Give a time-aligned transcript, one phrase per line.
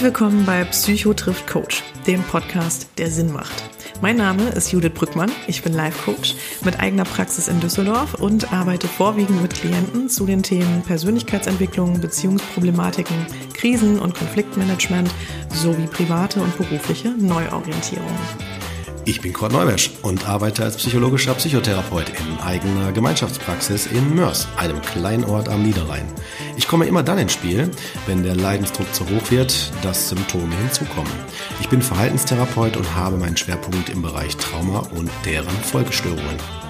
[0.00, 3.69] Herzlich willkommen bei Psycho trifft Coach, dem Podcast, der Sinn macht.
[4.02, 8.50] Mein Name ist Judith Brückmann, ich bin Life Coach mit eigener Praxis in Düsseldorf und
[8.50, 15.10] arbeite vorwiegend mit Klienten zu den Themen Persönlichkeitsentwicklung, Beziehungsproblematiken, Krisen- und Konfliktmanagement
[15.52, 18.16] sowie private und berufliche Neuorientierung.
[19.10, 24.80] Ich bin Kurt Neumesch und arbeite als psychologischer Psychotherapeut in eigener Gemeinschaftspraxis in Mörs, einem
[24.82, 26.06] kleinen Ort am Niederrhein.
[26.56, 27.68] Ich komme immer dann ins Spiel,
[28.06, 31.10] wenn der Leidensdruck zu hoch wird, dass Symptome hinzukommen.
[31.60, 36.69] Ich bin Verhaltenstherapeut und habe meinen Schwerpunkt im Bereich Trauma und deren Folgestörungen.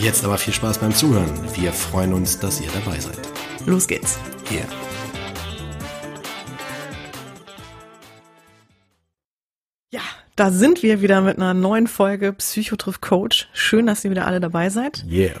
[0.00, 1.30] Jetzt aber viel Spaß beim Zuhören.
[1.54, 3.18] Wir freuen uns, dass ihr dabei seid.
[3.66, 4.18] Los geht's.
[4.50, 4.66] Yeah.
[9.92, 10.00] Ja,
[10.36, 13.48] da sind wir wieder mit einer neuen Folge Psychotriff Coach.
[13.52, 15.04] Schön, dass ihr wieder alle dabei seid.
[15.08, 15.40] Yeah.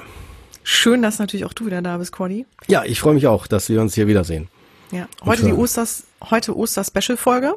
[0.62, 2.46] Schön, dass natürlich auch du wieder da bist, Cordy.
[2.68, 4.48] Ja, ich freue mich auch, dass wir uns hier wiedersehen.
[4.92, 5.52] Ja, heute die.
[5.52, 7.54] Osters, heute Oster-Special-Folge.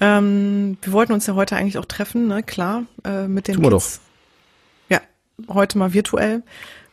[0.00, 2.42] Ähm, wir wollten uns ja heute eigentlich auch treffen, ne?
[2.42, 4.00] Klar, äh, mit den Tun wir Kids.
[5.48, 6.42] Heute mal virtuell,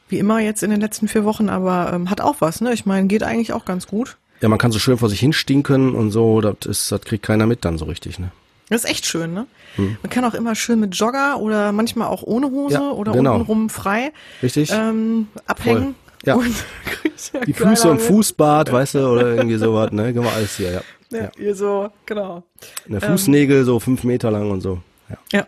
[0.07, 2.73] wie immer jetzt in den letzten vier Wochen, aber ähm, hat auch was, ne?
[2.73, 4.17] Ich meine, geht eigentlich auch ganz gut.
[4.41, 7.45] Ja, man kann so schön vor sich hinstinken und so, das ist, das kriegt keiner
[7.45, 8.31] mit dann so richtig, ne?
[8.69, 9.47] Das ist echt schön, ne?
[9.77, 13.33] Man kann auch immer schön mit Jogger oder manchmal auch ohne Hose Ja, oder genau.
[13.33, 14.11] untenrum frei
[14.43, 14.71] Richtig?
[14.71, 15.95] ähm, abhängen.
[16.25, 16.35] Ja.
[16.35, 16.53] Und
[17.33, 17.97] ja Die Füße im.
[17.99, 20.13] Fußbad, weißt du, oder irgendwie sowas, ne?
[20.13, 20.81] Können wir alles hier, ja.
[21.11, 21.31] Ja, ja.
[21.35, 22.43] Hier so, genau.
[22.85, 24.79] Der Fußnägel so fünf Meter lang und so.
[25.09, 25.17] Ja.
[25.39, 25.47] Ja,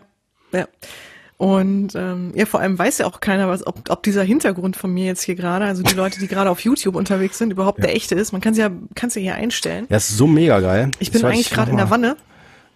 [0.58, 0.68] ja.
[1.42, 4.94] Und ähm, ja, vor allem weiß ja auch keiner, was, ob, ob dieser Hintergrund von
[4.94, 7.96] mir jetzt hier gerade, also die Leute, die gerade auf YouTube unterwegs sind, überhaupt der
[7.96, 8.30] echte ist.
[8.30, 9.86] Man kann es ja, kann's ja hier einstellen.
[9.88, 10.92] Ja, ist so mega geil.
[11.00, 11.90] Ich bin eigentlich ich gerade in der.
[11.90, 12.16] Wanne.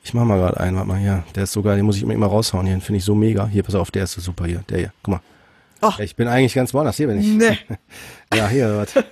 [0.02, 1.22] Ich mach mal gerade einen, warte mal hier.
[1.36, 2.74] Der ist so geil, den muss ich immer immer raushauen hier.
[2.74, 3.46] Den finde ich so mega.
[3.46, 4.64] Hier, pass auf, der ist so super hier.
[4.68, 5.20] Der hier, guck mal.
[5.80, 6.96] Ja, Ich bin eigentlich ganz woanders.
[6.96, 7.26] Hier bin ich.
[7.28, 7.58] Nee.
[8.34, 9.04] Ja, hier, was.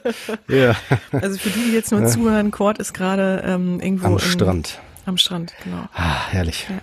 [0.49, 0.75] Hier,
[1.13, 4.81] Also für die, die jetzt nur zuhören, Cord ist gerade ähm, irgendwo am im- Strand.
[5.07, 5.85] Am Strand, genau.
[5.95, 6.67] Ah, herrlich.
[6.69, 6.79] Ja,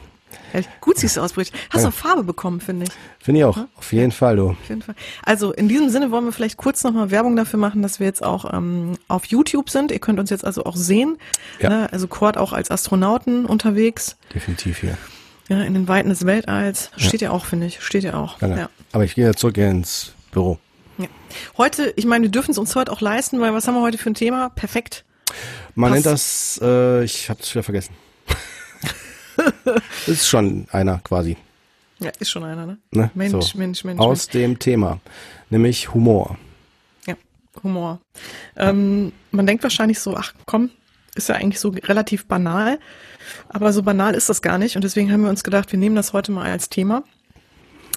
[0.82, 1.54] gut siehst du aus, Bridget.
[1.70, 1.90] Hast Ja.
[1.90, 2.92] auch Farbe bekommen, finde ich.
[3.24, 3.58] Finde ich auch.
[3.76, 4.50] Auf jeden Fall, du.
[4.52, 4.96] Auf jeden Fall.
[5.24, 8.24] Also in diesem Sinne wollen wir vielleicht kurz nochmal Werbung dafür machen, dass wir jetzt
[8.24, 9.92] auch ähm, auf YouTube sind.
[9.92, 11.18] Ihr könnt uns jetzt also auch sehen.
[11.60, 11.70] Ja.
[11.70, 11.94] Ne?
[11.94, 14.18] Also Cord auch als Astronauten unterwegs.
[14.34, 14.98] Definitiv hier.
[15.50, 16.92] Ja, in den Weiten des Weltalls.
[16.98, 17.82] Steht ja auch, finde ich.
[17.82, 18.42] Steht ja auch.
[18.42, 18.70] Ja.
[18.94, 20.60] Aber ich gehe jetzt zurück ins Büro.
[20.98, 21.08] ja.
[21.58, 23.98] Heute, ich meine, wir dürfen es uns heute auch leisten, weil was haben wir heute
[23.98, 24.50] für ein Thema?
[24.50, 25.04] Perfekt.
[25.76, 26.06] Man Passt.
[26.06, 27.94] nennt das, äh, ich hab's wieder vergessen.
[29.36, 31.38] Das ist schon einer quasi.
[32.00, 32.78] Ja, ist schon einer, ne?
[32.92, 33.12] Ne?
[33.14, 33.58] Mensch, so.
[33.58, 35.00] Mensch, Mensch, Aus dem Thema,
[35.50, 36.38] nämlich Humor.
[37.06, 37.16] Ja,
[37.64, 38.00] Humor.
[38.56, 40.72] Ähm, man denkt wahrscheinlich so, ach komm,
[41.16, 42.80] ist ja eigentlich so relativ banal.
[43.50, 44.76] Aber so banal ist das gar nicht.
[44.76, 47.04] Und deswegen haben wir uns gedacht, wir nehmen das heute mal als Thema.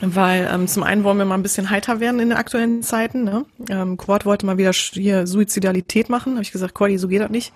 [0.01, 3.25] Weil ähm, zum einen wollen wir mal ein bisschen heiter werden in den aktuellen Zeiten.
[3.25, 3.47] Ne?
[3.71, 6.33] Ähm, Quad wollte mal wieder hier Suizidalität machen.
[6.33, 7.53] Habe ich gesagt, Cordy, so geht das nicht.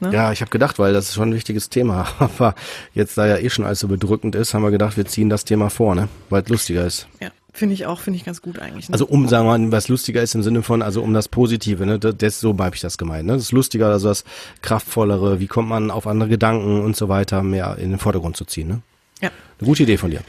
[0.00, 0.12] Ne?
[0.12, 2.06] Ja, ich habe gedacht, weil das ist schon ein wichtiges Thema.
[2.18, 2.54] Aber
[2.94, 5.44] jetzt, da ja eh schon alles so bedrückend ist, haben wir gedacht, wir ziehen das
[5.44, 6.08] Thema vor, ne?
[6.30, 7.08] Weil es lustiger ist.
[7.20, 8.88] Ja, finde ich auch, finde ich ganz gut eigentlich.
[8.88, 8.92] Ne?
[8.92, 11.84] Also um, sagen wir mal, was lustiger ist im Sinne von, also um das Positive,
[11.86, 11.98] ne?
[11.98, 13.32] Das, das so habe ich das gemeint, ne?
[13.34, 14.24] Das ist lustiger, also das
[14.62, 18.44] kraftvollere, wie kommt man auf andere Gedanken und so weiter mehr in den Vordergrund zu
[18.44, 18.80] ziehen, ne?
[19.20, 20.20] ja, Eine gute Idee von dir.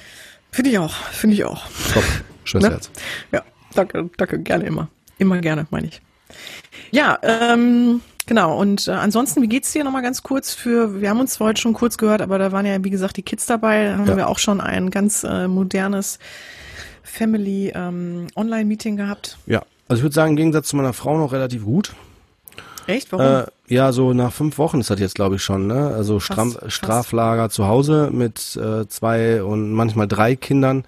[0.51, 1.63] finde ich auch, finde ich auch.
[1.93, 2.03] Top.
[2.43, 2.71] Schönes Ne?
[2.73, 2.89] Herz.
[3.31, 3.43] Ja,
[3.75, 4.87] danke, danke, gerne immer.
[5.19, 6.01] Immer gerne, meine ich.
[6.91, 8.57] Ja, ähm, genau.
[8.57, 11.73] Und äh, ansonsten, wie geht's dir nochmal ganz kurz für, wir haben uns heute schon
[11.73, 13.87] kurz gehört, aber da waren ja, wie gesagt, die Kids dabei.
[13.87, 14.15] Da haben Ja.
[14.15, 16.19] wir auch schon ein ganz äh, modernes
[17.03, 19.37] Family ähm, Online-Meeting gehabt.
[19.45, 19.63] Ja.
[19.89, 21.93] Also ich würde sagen, im Gegensatz zu meiner Frau noch relativ gut.
[22.87, 23.11] Echt?
[23.11, 23.25] Warum?
[23.25, 25.93] Äh, ja, so nach fünf Wochen ist das jetzt, glaube ich, schon, ne?
[25.95, 26.71] Also Stram fast.
[26.71, 30.85] Straflager zu Hause mit äh, zwei und manchmal drei Kindern,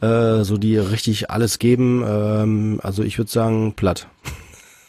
[0.00, 2.02] äh, so die richtig alles geben.
[2.06, 4.06] Ähm, also ich würde sagen, platt.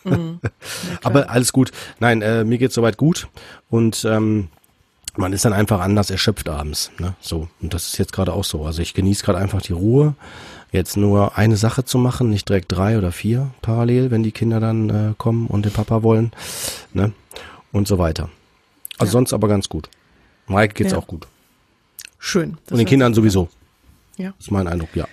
[0.03, 0.39] Mhm.
[1.03, 1.71] Aber alles gut.
[1.99, 3.27] Nein, äh, mir geht's soweit gut
[3.69, 4.49] und ähm,
[5.15, 6.91] man ist dann einfach anders erschöpft abends.
[6.99, 7.15] Ne?
[7.19, 8.65] So und das ist jetzt gerade auch so.
[8.65, 10.15] Also ich genieße gerade einfach die Ruhe,
[10.71, 14.59] jetzt nur eine Sache zu machen, nicht direkt drei oder vier parallel, wenn die Kinder
[14.59, 16.31] dann äh, kommen und den Papa wollen,
[16.93, 17.11] ne?
[17.71, 18.29] Und so weiter.
[18.97, 19.11] Also ja.
[19.11, 19.89] sonst aber ganz gut.
[20.47, 20.97] Mike geht's ja.
[20.97, 21.27] auch gut.
[22.17, 22.57] Schön.
[22.69, 23.49] und den Kindern sowieso.
[24.17, 24.31] Ja.
[24.37, 25.07] Das ist mein Eindruck, ja.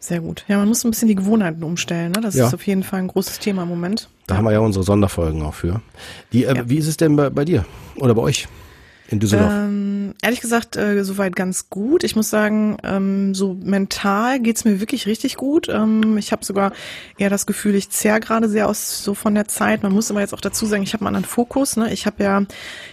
[0.00, 0.44] Sehr gut.
[0.48, 2.12] Ja, man muss ein bisschen die Gewohnheiten umstellen.
[2.12, 2.20] Ne?
[2.20, 2.46] Das ja.
[2.46, 4.08] ist auf jeden Fall ein großes Thema im Moment.
[4.26, 5.80] Da haben wir ja unsere Sonderfolgen auch für.
[6.32, 6.68] Die, äh, ja.
[6.68, 7.64] Wie ist es denn bei, bei dir
[7.96, 8.48] oder bei euch?
[9.08, 9.50] in Düsseldorf?
[9.52, 12.04] Ähm, ehrlich gesagt, äh, soweit ganz gut.
[12.04, 15.68] Ich muss sagen, ähm, so mental geht's mir wirklich richtig gut.
[15.68, 16.72] Ähm, ich habe sogar
[17.16, 19.82] eher das Gefühl, ich zehr gerade sehr aus so von der Zeit.
[19.82, 21.76] Man muss aber jetzt auch dazu sagen, ich habe einen anderen Fokus.
[21.76, 21.92] Ne?
[21.92, 22.42] Ich habe ja,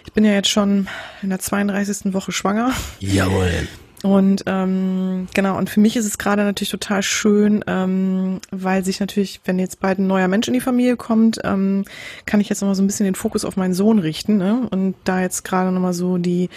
[0.05, 0.87] ich bin ja jetzt schon
[1.21, 2.13] in der 32.
[2.13, 2.71] Woche schwanger.
[2.99, 3.67] Jawohl.
[4.05, 8.99] Und ähm, genau, und für mich ist es gerade natürlich total schön, ähm, weil sich
[8.99, 11.85] natürlich, wenn jetzt bald ein neuer Mensch in die Familie kommt, ähm,
[12.27, 14.37] kann ich jetzt nochmal so ein bisschen den Fokus auf meinen Sohn richten.
[14.37, 14.67] Ne?
[14.69, 16.51] Und da jetzt gerade nochmal so die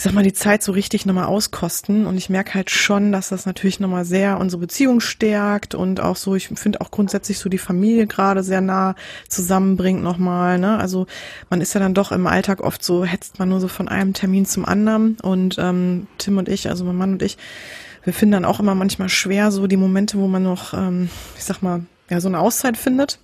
[0.00, 2.06] ich sag mal, die Zeit so richtig nochmal auskosten.
[2.06, 6.16] Und ich merke halt schon, dass das natürlich nochmal sehr unsere Beziehung stärkt und auch
[6.16, 8.94] so, ich finde auch grundsätzlich so die Familie gerade sehr nah
[9.28, 10.58] zusammenbringt nochmal.
[10.58, 10.78] Ne?
[10.78, 11.06] Also
[11.50, 14.14] man ist ja dann doch im Alltag oft so, hetzt man nur so von einem
[14.14, 15.18] Termin zum anderen.
[15.20, 17.36] Und ähm, Tim und ich, also mein Mann und ich,
[18.02, 21.44] wir finden dann auch immer manchmal schwer so die Momente, wo man noch, ähm, ich
[21.44, 23.18] sag mal, ja, so eine Auszeit findet.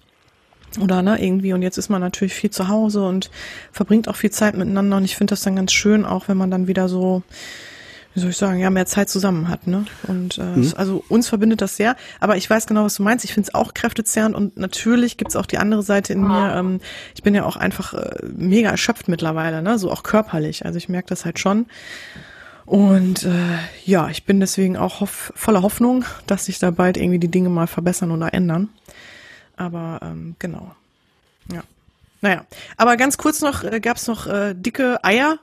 [0.81, 3.31] Oder ne, irgendwie, und jetzt ist man natürlich viel zu Hause und
[3.73, 4.99] verbringt auch viel Zeit miteinander.
[4.99, 7.23] Und ich finde das dann ganz schön, auch wenn man dann wieder so,
[8.15, 9.67] wie soll ich sagen, ja, mehr Zeit zusammen hat.
[9.67, 9.87] Ne?
[10.07, 10.73] Und äh, mhm.
[10.77, 11.97] also uns verbindet das sehr.
[12.21, 13.25] Aber ich weiß genau, was du meinst.
[13.25, 16.55] Ich finde es auch kräftezehrend und natürlich gibt's auch die andere Seite in mir.
[16.57, 16.81] Ähm,
[17.15, 19.79] ich bin ja auch einfach äh, mega erschöpft mittlerweile, ne?
[19.79, 20.65] so auch körperlich.
[20.67, 21.67] Also ich merke das halt schon.
[22.67, 27.21] Und äh, ja, ich bin deswegen auch hoff voller Hoffnung, dass sich da bald irgendwie
[27.21, 28.69] die Dinge mal verbessern oder ändern.
[29.57, 30.75] Aber ähm, genau.
[31.53, 31.63] Ja.
[32.21, 32.47] Naja.
[32.77, 35.39] Aber ganz kurz noch, äh, gab es noch äh, dicke Eier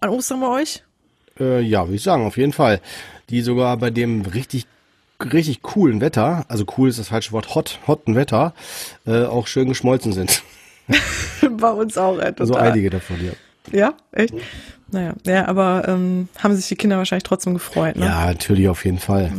[0.00, 0.82] an Ostern bei euch?
[1.38, 2.80] Äh, ja, würde ich sagen, auf jeden Fall.
[3.30, 4.66] Die sogar bei dem richtig
[5.20, 8.54] richtig coolen Wetter, also cool ist das falsche Wort, hot, hotten Wetter,
[9.06, 10.42] äh, auch schön geschmolzen sind.
[11.58, 13.32] bei uns auch, äh, Also einige davon, ja.
[13.70, 14.34] Ja, echt?
[14.90, 18.06] Naja, ja, aber ähm, haben sich die Kinder wahrscheinlich trotzdem gefreut, ne?
[18.06, 19.30] Ja, natürlich, auf jeden Fall.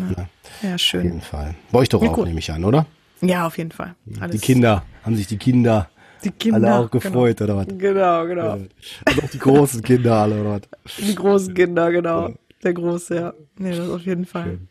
[0.62, 1.00] Ja, ja schön.
[1.00, 1.56] Auf jeden Fall.
[1.72, 2.86] Bei euch doch ja, auch, nehme ich an, oder?
[3.22, 3.96] Ja, auf jeden Fall.
[4.20, 5.90] Alles die Kinder, haben sich die Kinder,
[6.24, 7.54] die Kinder alle auch gefreut, genau.
[7.54, 7.78] oder was?
[7.78, 8.54] Genau, genau.
[8.54, 10.96] Und auch die großen Kinder alle, oder was?
[10.98, 12.34] Die großen Kinder, genau.
[12.64, 13.34] Der Große, ja.
[13.58, 14.44] Nee, das auf jeden Fall.
[14.44, 14.68] Schön.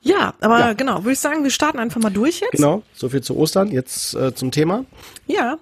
[0.00, 0.72] Ja, aber ja.
[0.74, 2.52] genau, würde ich sagen, wir starten einfach mal durch jetzt.
[2.52, 4.84] Genau, so viel zu Ostern, jetzt äh, zum Thema.
[5.26, 5.58] Ja,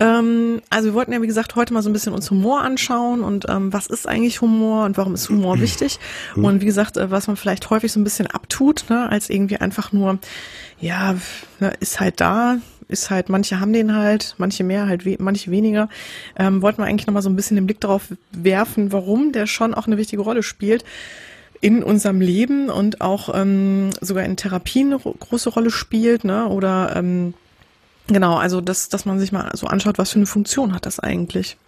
[0.00, 3.22] ähm, also wir wollten ja, wie gesagt, heute mal so ein bisschen uns Humor anschauen
[3.22, 5.98] und ähm, was ist eigentlich Humor und warum ist Humor wichtig?
[6.36, 9.56] Und wie gesagt, äh, was man vielleicht häufig so ein bisschen abtut, ne, als irgendwie
[9.56, 10.18] einfach nur,
[10.80, 11.16] ja,
[11.80, 12.58] ist halt da,
[12.88, 15.88] ist halt, manche haben den halt, manche mehr, halt we manche weniger.
[16.38, 19.74] Ähm, wollten wir eigentlich nochmal so ein bisschen den Blick darauf werfen, warum der schon
[19.74, 20.84] auch eine wichtige Rolle spielt
[21.60, 26.46] in unserem Leben und auch ähm, sogar in Therapien eine große Rolle spielt, ne?
[26.46, 27.34] Oder ähm,
[28.08, 30.98] Genau, also dass, dass man sich mal so anschaut, was für eine Funktion hat das
[30.98, 31.58] eigentlich.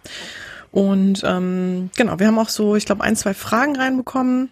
[0.71, 4.49] Und ähm, genau, wir haben auch so, ich glaube, ein, zwei Fragen reinbekommen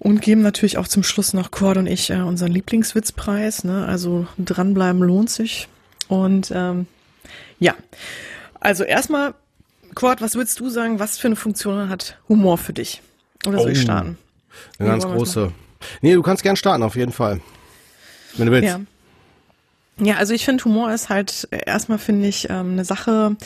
[0.00, 3.64] und geben natürlich auch zum Schluss noch Cord und ich äh, unseren Lieblingswitzpreis.
[3.64, 3.86] Ne?
[3.86, 5.68] Also dranbleiben lohnt sich.
[6.08, 6.86] Und ähm,
[7.60, 7.74] ja,
[8.58, 9.34] also erstmal,
[9.94, 13.02] Cord, was würdest du sagen, was für eine Funktion hat Humor für dich?
[13.46, 14.18] Oder soll oh, ich starten?
[14.78, 15.52] Eine ganz große.
[16.00, 17.40] Nee, du kannst gern starten, auf jeden Fall.
[18.36, 18.68] Wenn du willst.
[18.68, 18.80] Ja.
[20.02, 23.36] Ja, also ich finde, Humor ist halt erstmal, finde ich, ähm, eine Sache,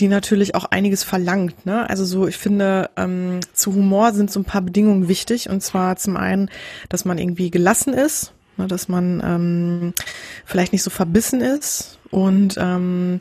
[0.00, 1.66] die natürlich auch einiges verlangt.
[1.66, 1.88] Ne?
[1.88, 5.48] Also so, ich finde, ähm, zu Humor sind so ein paar Bedingungen wichtig.
[5.48, 6.50] Und zwar zum einen,
[6.88, 8.66] dass man irgendwie gelassen ist, ne?
[8.66, 9.94] dass man ähm,
[10.44, 13.20] vielleicht nicht so verbissen ist und ähm,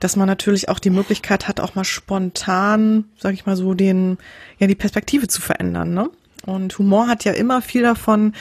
[0.00, 4.18] dass man natürlich auch die Möglichkeit hat, auch mal spontan, sag ich mal so, den,
[4.58, 5.92] ja, die Perspektive zu verändern.
[5.92, 6.10] Ne?
[6.46, 8.32] Und Humor hat ja immer viel davon,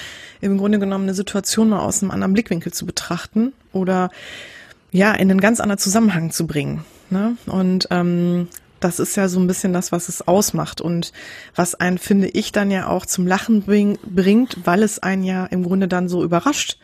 [0.41, 4.09] im Grunde genommen eine Situation mal aus einem anderen Blickwinkel zu betrachten oder
[4.91, 6.85] ja, in einen ganz anderen Zusammenhang zu bringen.
[7.13, 7.37] Ne?
[7.45, 11.13] Und ähm, das ist ja so ein bisschen das, was es ausmacht und
[11.55, 15.45] was einen, finde ich, dann ja auch zum Lachen bring, bringt, weil es einen ja
[15.45, 16.77] im Grunde dann so überrascht.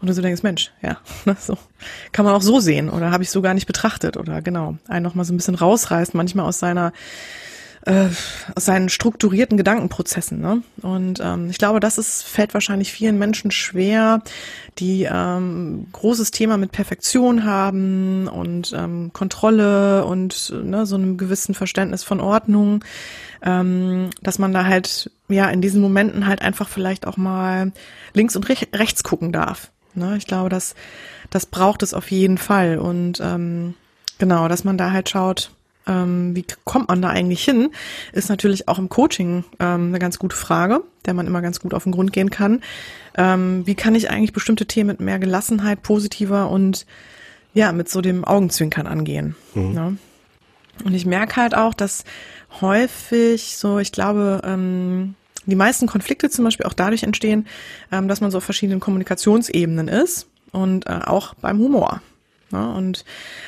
[0.00, 1.56] Und du so denkst, Mensch, ja, ne, so
[2.12, 5.04] kann man auch so sehen oder habe ich so gar nicht betrachtet oder genau, einen
[5.04, 6.92] noch mal so ein bisschen rausreißt, manchmal aus seiner
[7.86, 8.08] äh,
[8.54, 10.40] aus seinen strukturierten Gedankenprozessen.
[10.40, 10.62] Ne?
[10.82, 14.22] Und ähm, ich glaube, das ist, fällt wahrscheinlich vielen Menschen schwer,
[14.78, 21.54] die ähm, großes Thema mit Perfektion haben und ähm, Kontrolle und ne, so einem gewissen
[21.54, 22.84] Verständnis von Ordnung,
[23.42, 27.72] ähm, dass man da halt ja in diesen Momenten halt einfach vielleicht auch mal
[28.14, 29.70] links und rech rechts gucken darf.
[29.94, 30.16] Ne?
[30.16, 30.74] Ich glaube, das,
[31.30, 32.78] das braucht es auf jeden Fall.
[32.78, 33.74] Und ähm,
[34.18, 35.50] genau, dass man da halt schaut,
[35.88, 37.70] ähm, wie kommt man da eigentlich hin,
[38.12, 41.74] ist natürlich auch im Coaching ähm, eine ganz gute Frage, der man immer ganz gut
[41.74, 42.60] auf den Grund gehen kann.
[43.16, 46.86] Ähm, wie kann ich eigentlich bestimmte Themen mit mehr Gelassenheit, positiver und
[47.54, 49.34] ja, mit so dem Augenzwinkern angehen.
[49.54, 49.72] Mhm.
[49.72, 49.96] Ne?
[50.84, 52.04] Und ich merke halt auch, dass
[52.60, 55.14] häufig so, ich glaube, ähm,
[55.46, 57.46] die meisten Konflikte zum Beispiel auch dadurch entstehen,
[57.90, 62.02] ähm, dass man so auf verschiedenen Kommunikationsebenen ist und äh, auch beim Humor.
[62.50, 62.72] Ne?
[62.72, 63.04] Und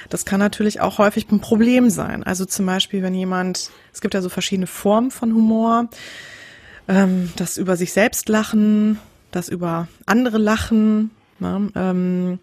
[0.09, 2.23] das kann natürlich auch häufig ein Problem sein.
[2.23, 5.89] Also zum Beispiel, wenn jemand, es gibt ja so verschiedene Formen von Humor,
[6.89, 8.99] ähm, das über sich selbst lachen,
[9.31, 11.71] das über andere lachen, ne?
[11.75, 12.39] ähm,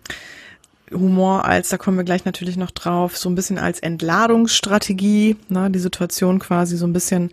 [0.91, 5.69] Humor als, da kommen wir gleich natürlich noch drauf, so ein bisschen als Entladungsstrategie, ne,
[5.69, 7.31] die Situation quasi so ein bisschen,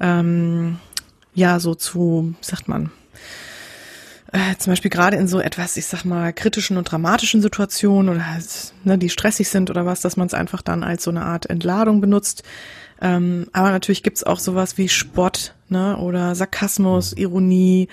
[0.00, 0.78] ähm,
[1.34, 2.90] ja, so zu, sagt man,
[4.32, 8.30] äh, zum Beispiel gerade in so etwas, ich sag mal, kritischen und dramatischen Situationen oder
[8.30, 11.24] halt, ne, die stressig sind oder was, dass man es einfach dann als so eine
[11.24, 12.42] Art Entladung benutzt.
[13.00, 17.88] Ähm, aber natürlich gibt's auch sowas wie Spott, ne, oder Sarkasmus, Ironie,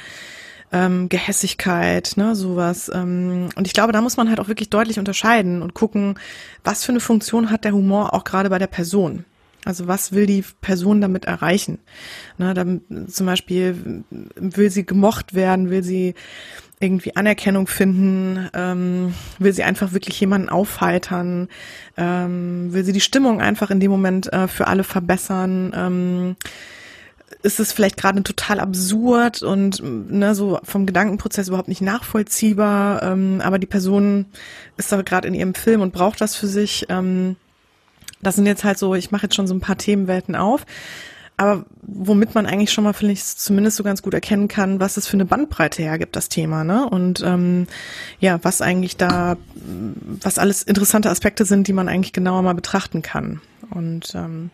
[0.74, 2.92] ähm, Gehässigkeit, ne, sowas.
[2.94, 6.20] Ähm, und ich glaube, da muss man halt auch wirklich deutlich unterscheiden und gucken,
[6.64, 9.24] was für eine Funktion hat der Humor auch gerade bei der Person.
[9.66, 11.80] Also was will die Person damit erreichen?
[12.38, 14.04] Na, dann, zum Beispiel
[14.36, 16.14] will sie gemocht werden, will sie
[16.80, 21.48] irgendwie Anerkennung finden, ähm, will sie einfach wirklich jemanden aufheitern,
[21.98, 25.74] ähm, will sie die Stimmung einfach in dem Moment äh, für alle verbessern.
[25.76, 26.36] Ähm,
[27.42, 33.42] ist es vielleicht gerade total absurd und ne, so vom Gedankenprozess überhaupt nicht nachvollziehbar, ähm,
[33.44, 34.26] aber die Person
[34.78, 36.86] ist da gerade in ihrem Film und braucht das für sich.
[36.90, 37.36] Ähm,
[38.22, 40.66] das sind jetzt halt so, ich mache jetzt schon so ein paar Themenwelten auf.
[41.38, 44.96] Aber womit man eigentlich schon mal, finde ich, zumindest so ganz gut erkennen kann, was
[44.96, 46.90] es für eine Bandbreite hergibt, das Thema, ne?
[46.90, 47.68] Und ähm,
[48.22, 49.36] ja, was eigentlich da,
[50.22, 53.42] was alles interessante Aspekte sind, die man eigentlich genauer mal betrachten kann.
[53.70, 54.50] Und ähm,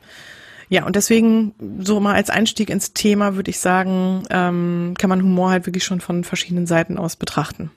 [0.70, 5.22] ja, und deswegen, so mal als Einstieg ins Thema, würde ich sagen, ähm, kann man
[5.22, 7.70] Humor halt wirklich schon von verschiedenen Seiten aus betrachten.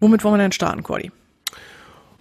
[0.00, 1.12] Womit wollen wir denn starten, Cordy?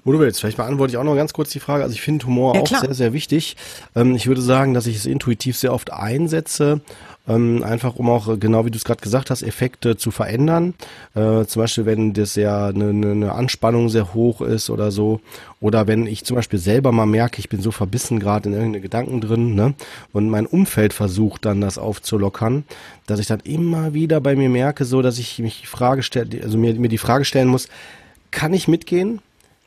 [0.05, 0.39] Wo du willst.
[0.39, 1.83] Vielleicht beantworte ich auch noch ganz kurz die Frage.
[1.83, 3.57] Also ich finde Humor ja, auch sehr, sehr wichtig.
[3.95, 6.81] Ähm, ich würde sagen, dass ich es intuitiv sehr oft einsetze.
[7.27, 10.75] Ähm, einfach um auch, genau wie du es gerade gesagt hast, Effekte zu verändern.
[11.15, 15.21] Äh, zum Beispiel, wenn das ja eine, eine Anspannung sehr hoch ist oder so.
[15.59, 18.81] Oder wenn ich zum Beispiel selber mal merke, ich bin so verbissen gerade in irgendeine
[18.81, 19.74] Gedanken drin, ne?
[20.13, 22.63] Und mein Umfeld versucht dann das aufzulockern,
[23.07, 26.43] dass ich dann immer wieder bei mir merke, so dass ich mich die Frage stelle,
[26.43, 27.69] also mir, mir die Frage stellen muss,
[28.29, 29.19] kann ich mitgehen?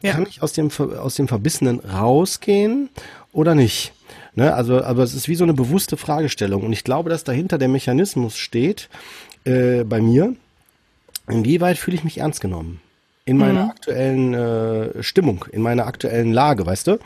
[0.03, 0.13] Ja.
[0.13, 2.89] Kann ich aus dem, aus dem Verbissenen rausgehen
[3.33, 3.93] oder nicht?
[4.35, 6.63] Ne, also, aber es ist wie so eine bewusste Fragestellung.
[6.63, 8.89] Und ich glaube, dass dahinter der Mechanismus steht,
[9.45, 10.37] äh, bei mir,
[11.29, 12.81] inwieweit fühle ich mich ernst genommen?
[13.29, 13.71] In meiner mhm.
[13.71, 16.99] aktuellen äh, Stimmung, in meiner aktuellen Lage, weißt du?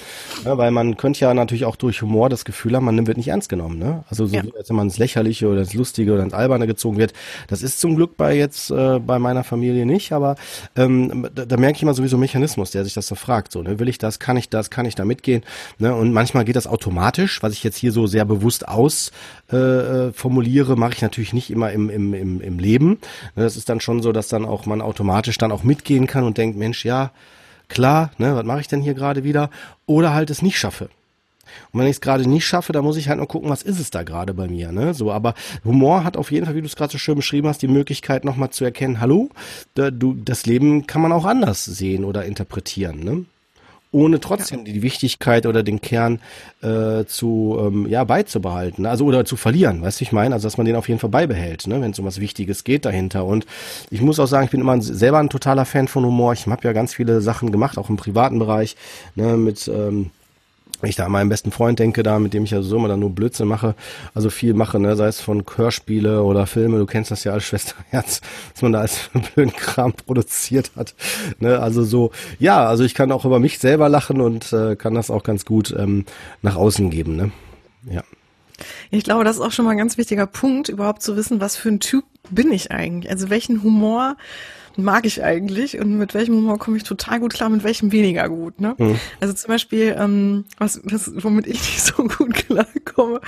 [0.44, 3.26] Ja, weil man könnte ja natürlich auch durch Humor das Gefühl haben, man wird nicht
[3.26, 4.04] ernst genommen, ne?
[4.08, 4.44] Also so ja.
[4.56, 7.12] als wenn man ins Lächerliche oder ins Lustige oder ins Alberne gezogen wird.
[7.48, 10.36] Das ist zum Glück bei jetzt äh, bei meiner Familie nicht, aber
[10.76, 13.80] ähm, da, da merke ich immer sowieso Mechanismus, der sich das so fragt, so, ne?
[13.80, 15.42] Will ich das, kann ich das, kann ich da mitgehen?
[15.78, 15.92] Ne?
[15.92, 19.10] Und manchmal geht das automatisch, was ich jetzt hier so sehr bewusst aus
[19.52, 22.90] äh, äh formuliere, mache ich natürlich nicht immer im, im, im, im Leben.
[23.34, 23.42] Ne?
[23.42, 26.38] Das ist dann schon so, dass dann auch man automatisch dann auch mitgehen kann und
[26.38, 27.10] denkt, Mensch, ja,
[27.68, 29.50] klar, ne, was mache ich denn hier gerade wieder?
[29.86, 30.90] Oder halt es nicht schaffe.
[31.72, 33.78] Und wenn ich es gerade nicht schaffe, dann muss ich halt nur gucken, was ist
[33.78, 34.94] es da gerade bei mir, ne?
[34.94, 37.62] So, aber Humor hat auf jeden Fall, wie du es gerade so schön beschrieben hast,
[37.62, 39.30] die Möglichkeit nochmal zu erkennen, hallo,
[39.74, 43.24] da, du, das Leben kann man auch anders sehen oder interpretieren, ne?
[43.92, 44.72] Ohne trotzdem ja.
[44.72, 46.20] die Wichtigkeit oder den Kern
[46.62, 50.56] äh, zu ähm, ja beizubehalten, also oder zu verlieren, weißt du, ich meine, also dass
[50.56, 53.24] man den auf jeden Fall beibehält, ne, wenn es um was Wichtiges geht dahinter.
[53.24, 53.46] Und
[53.90, 56.32] ich muss auch sagen, ich bin immer selber ein totaler Fan von Humor.
[56.32, 58.76] Ich habe ja ganz viele Sachen gemacht, auch im privaten Bereich,
[59.14, 60.10] ne, mit ähm,
[60.88, 63.00] ich da an meinen besten Freund denke, da, mit dem ich ja so immer dann
[63.00, 63.74] nur Blödsinn mache,
[64.14, 67.44] also viel mache, ne, sei es von Hörspiele oder Filme, du kennst das ja als
[67.44, 68.20] Schwesterherz,
[68.52, 70.94] dass man da als blöden Kram produziert hat.
[71.38, 74.94] Ne, also so, ja, also ich kann auch über mich selber lachen und äh, kann
[74.94, 76.04] das auch ganz gut ähm,
[76.42, 77.32] nach außen geben, ne?
[77.90, 78.02] Ja.
[78.90, 81.56] Ich glaube, das ist auch schon mal ein ganz wichtiger Punkt, überhaupt zu wissen, was
[81.56, 83.10] für ein Typ bin ich eigentlich?
[83.10, 84.16] Also welchen Humor
[84.78, 88.28] mag ich eigentlich und mit welchem Humor komme ich total gut klar, mit welchem weniger
[88.28, 88.60] gut.
[88.60, 88.74] Ne?
[88.78, 88.98] Mhm.
[89.20, 93.20] Also zum Beispiel, ähm, was, was, womit ich nicht so gut klarkomme,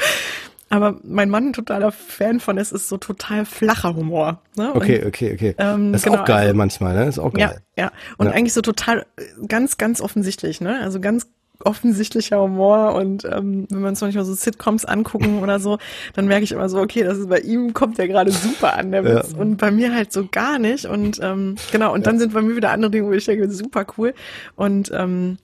[0.71, 4.41] aber mein Mann ein totaler Fan von ist, ist so total flacher Humor.
[4.57, 4.75] Ne?
[4.75, 5.55] Okay, und, okay, okay.
[5.59, 7.05] Ähm, das ist genau, auch geil also, manchmal, ne?
[7.05, 7.61] Das ist auch geil.
[7.77, 7.93] Ja, ja.
[8.17, 8.33] Und ja.
[8.33, 9.07] eigentlich so total
[9.47, 10.81] ganz, ganz offensichtlich, ne?
[10.81, 11.29] Also ganz
[11.65, 15.79] offensichtlicher Humor und ähm, wenn wir uns manchmal so Sitcoms angucken oder so,
[16.15, 18.93] dann merke ich immer so, okay, das ist bei ihm kommt der gerade super an,
[18.93, 19.33] der Witz.
[19.33, 19.39] Ja.
[19.39, 20.87] Und bei mir halt so gar nicht.
[20.87, 22.11] Und ähm, genau, und ja.
[22.11, 24.15] dann sind bei mir wieder andere Dinge, wo ich denke, super cool.
[24.57, 25.39] Und ähm,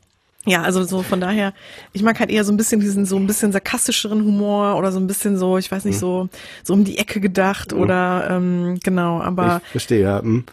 [0.47, 1.53] ja, also so von daher,
[1.93, 4.99] ich mag halt eher so ein bisschen diesen so ein bisschen sarkastischeren Humor oder so
[4.99, 6.01] ein bisschen so, ich weiß nicht, mhm.
[6.01, 6.29] so
[6.65, 7.81] so um die Ecke gedacht mhm.
[7.81, 10.23] oder ähm, genau, aber ich verstehe ja.
[10.23, 10.45] Mhm.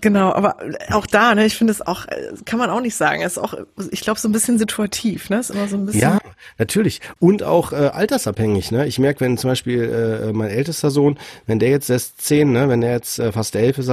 [0.00, 0.56] Genau, aber
[0.90, 2.06] auch da, ne, ich finde es auch,
[2.44, 3.22] kann man auch nicht sagen.
[3.22, 3.54] Es ist auch,
[3.90, 5.40] ich glaube, so ein bisschen situativ, ne?
[5.40, 6.00] Ist immer so ein bisschen.
[6.00, 6.18] Ja,
[6.58, 7.00] natürlich.
[7.18, 8.86] Und auch äh, altersabhängig, ne?
[8.86, 12.68] Ich merke, wenn zum Beispiel äh, mein ältester Sohn, wenn der jetzt erst zehn, ne,
[12.68, 13.90] wenn der jetzt äh, fast elf ist,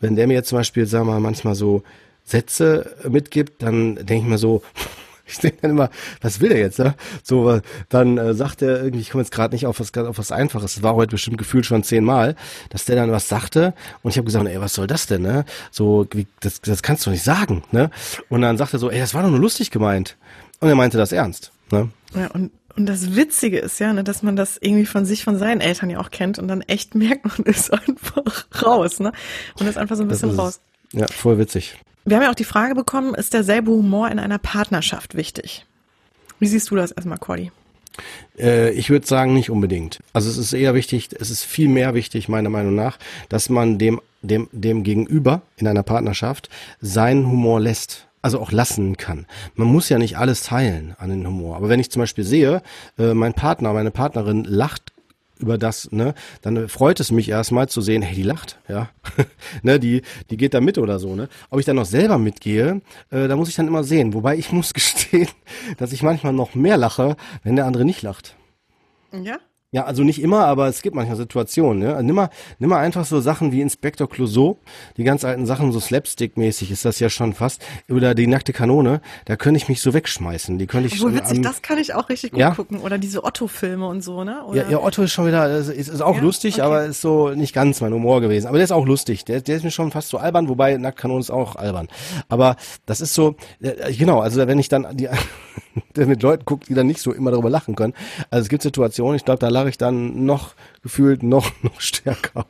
[0.00, 1.82] wenn der mir jetzt zum Beispiel, sagen wir mal, manchmal so
[2.24, 4.62] Sätze mitgibt, dann denke ich mir so,
[5.28, 6.78] ich denke dann immer, was will er jetzt?
[6.78, 6.94] Ne?
[7.22, 10.32] So, dann äh, sagt er irgendwie, ich komme jetzt gerade nicht auf was, auf was
[10.32, 10.74] Einfaches.
[10.74, 12.34] Das war heute bestimmt gefühlt schon zehnmal,
[12.70, 15.22] dass der dann was sagte und ich habe gesagt, ey, was soll das denn?
[15.22, 15.44] Ne?
[15.70, 17.62] So, wie, das, das kannst du nicht sagen.
[17.70, 17.90] Ne?
[18.28, 20.16] Und dann sagt er so, ey, das war doch nur lustig gemeint.
[20.60, 21.52] Und er meinte das ernst.
[21.70, 21.90] Ne?
[22.14, 25.36] Ja, und und das Witzige ist ja, ne, dass man das irgendwie von sich, von
[25.36, 29.10] seinen Eltern ja auch kennt und dann echt merkt, man ist einfach raus, ne?
[29.58, 30.60] Und ist einfach so ein bisschen raus.
[30.92, 31.76] Ja, voll witzig.
[32.08, 35.66] Wir haben ja auch die Frage bekommen, ist derselbe Humor in einer Partnerschaft wichtig?
[36.38, 37.50] Wie siehst du das erstmal, Cordy?
[38.38, 39.98] Äh, ich würde sagen, nicht unbedingt.
[40.14, 42.98] Also es ist eher wichtig, es ist viel mehr wichtig, meiner Meinung nach,
[43.28, 46.48] dass man dem, dem, dem Gegenüber in einer Partnerschaft
[46.80, 49.26] seinen Humor lässt also auch lassen kann.
[49.54, 51.56] Man muss ja nicht alles teilen an den Humor.
[51.56, 52.62] Aber wenn ich zum Beispiel sehe,
[52.98, 54.92] äh, mein Partner, meine Partnerin lacht
[55.38, 58.90] über das, ne, dann freut es mich erstmal zu sehen, hey, die lacht, ja,
[59.62, 61.28] ne, die, die geht da mit oder so, ne.
[61.50, 62.80] Ob ich dann noch selber mitgehe,
[63.10, 64.14] äh, da muss ich dann immer sehen.
[64.14, 65.28] Wobei ich muss gestehen,
[65.78, 68.36] dass ich manchmal noch mehr lache, wenn der andere nicht lacht.
[69.12, 69.38] Ja?
[69.70, 71.78] Ja, also nicht immer, aber es gibt manchmal Situationen.
[71.80, 72.02] Ne?
[72.02, 74.58] Nimm, mal, nimm mal einfach so Sachen wie Inspektor Clouseau,
[74.96, 79.02] die ganz alten Sachen, so Slapstick-mäßig ist das ja schon fast, oder die nackte Kanone,
[79.26, 80.58] da könnte ich mich so wegschmeißen.
[80.58, 82.54] Die könnte ich Obwohl, witzig, das kann ich auch richtig gut ja?
[82.54, 82.78] gucken.
[82.78, 84.42] Oder diese Otto-Filme und so, ne?
[84.46, 84.62] Oder?
[84.62, 86.22] Ja, ja, Otto ist schon wieder, ist, ist auch ja?
[86.22, 86.62] lustig, okay.
[86.62, 88.46] aber ist so nicht ganz mein Humor gewesen.
[88.46, 89.26] Aber der ist auch lustig.
[89.26, 91.88] Der, der ist mir schon fast so albern, wobei Nacktkanone ist auch albern.
[92.30, 92.56] Aber
[92.86, 95.10] das ist so, äh, genau, also wenn ich dann die
[95.96, 97.94] der mit Leuten guckt, die dann nicht so immer darüber lachen können.
[98.30, 102.46] Also es gibt Situationen, ich glaube, da lache ich dann noch gefühlt noch, noch stärker.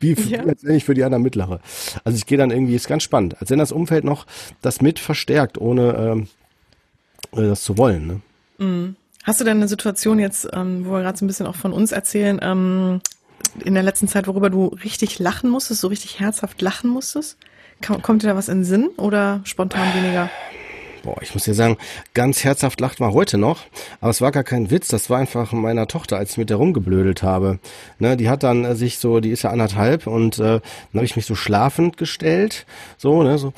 [0.00, 0.42] Wie ja.
[0.80, 1.60] für die anderen mitlache.
[2.02, 4.26] Also ich gehe dann irgendwie, ist ganz spannend, als wenn das Umfeld noch
[4.60, 6.28] das mit verstärkt, ohne ähm,
[7.32, 8.06] äh, das zu wollen.
[8.06, 8.20] Ne?
[8.58, 8.96] Mhm.
[9.24, 11.72] Hast du denn eine Situation jetzt, ähm, wo wir gerade so ein bisschen auch von
[11.72, 13.00] uns erzählen, ähm,
[13.64, 17.36] in der letzten Zeit, worüber du richtig lachen musstest, so richtig herzhaft lachen musstest?
[18.02, 20.30] Kommt dir da was in den Sinn oder spontan weniger?
[21.02, 21.76] Boah, ich muss dir sagen,
[22.14, 23.60] ganz herzhaft lacht man heute noch,
[24.00, 26.56] aber es war gar kein Witz, das war einfach meiner Tochter, als ich mit der
[26.56, 27.58] rumgeblödelt habe.
[27.98, 30.62] Ne, die hat dann äh, sich so, die ist ja anderthalb und äh, dann
[30.94, 33.52] habe ich mich so schlafend gestellt, so, ne, so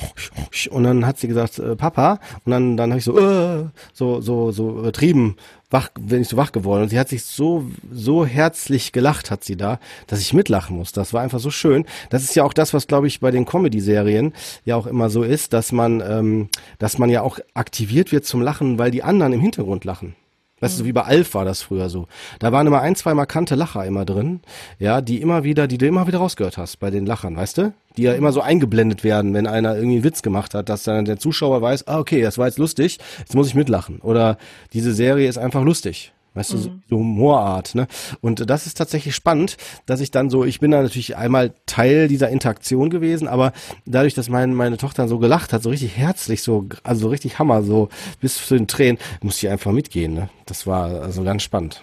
[0.70, 4.20] und dann hat sie gesagt, äh, Papa, und dann dann habe ich so äh, so
[4.20, 5.36] so so übertrieben
[5.70, 6.82] wach, bin ich so wach geworden.
[6.82, 10.92] Und sie hat sich so, so herzlich gelacht, hat sie da, dass ich mitlachen muss.
[10.92, 11.86] Das war einfach so schön.
[12.10, 14.32] Das ist ja auch das, was, glaube ich, bei den Comedy-Serien
[14.64, 18.42] ja auch immer so ist, dass man, ähm, dass man ja auch aktiviert wird zum
[18.42, 20.14] Lachen, weil die anderen im Hintergrund lachen.
[20.60, 22.06] Weißt du, wie bei Alf war das früher so.
[22.38, 24.40] Da waren immer ein, zwei markante Lacher immer drin,
[24.78, 27.72] ja, die immer wieder, die du immer wieder rausgehört hast bei den Lachern, weißt du?
[27.96, 31.06] Die ja immer so eingeblendet werden, wenn einer irgendwie einen Witz gemacht hat, dass dann
[31.06, 34.00] der Zuschauer weiß, ah, okay, das war jetzt lustig, jetzt muss ich mitlachen.
[34.00, 34.36] Oder
[34.72, 36.12] diese Serie ist einfach lustig.
[36.34, 36.56] Weißt mhm.
[36.56, 37.88] du, so Humorart, ne?
[38.20, 42.06] Und das ist tatsächlich spannend, dass ich dann so, ich bin da natürlich einmal Teil
[42.06, 43.52] dieser Interaktion gewesen, aber
[43.84, 47.62] dadurch, dass mein, meine Tochter so gelacht hat, so richtig herzlich, so, also richtig Hammer,
[47.62, 47.88] so
[48.20, 50.28] bis zu den Tränen, musste ich einfach mitgehen, ne?
[50.46, 51.82] Das war also ganz spannend.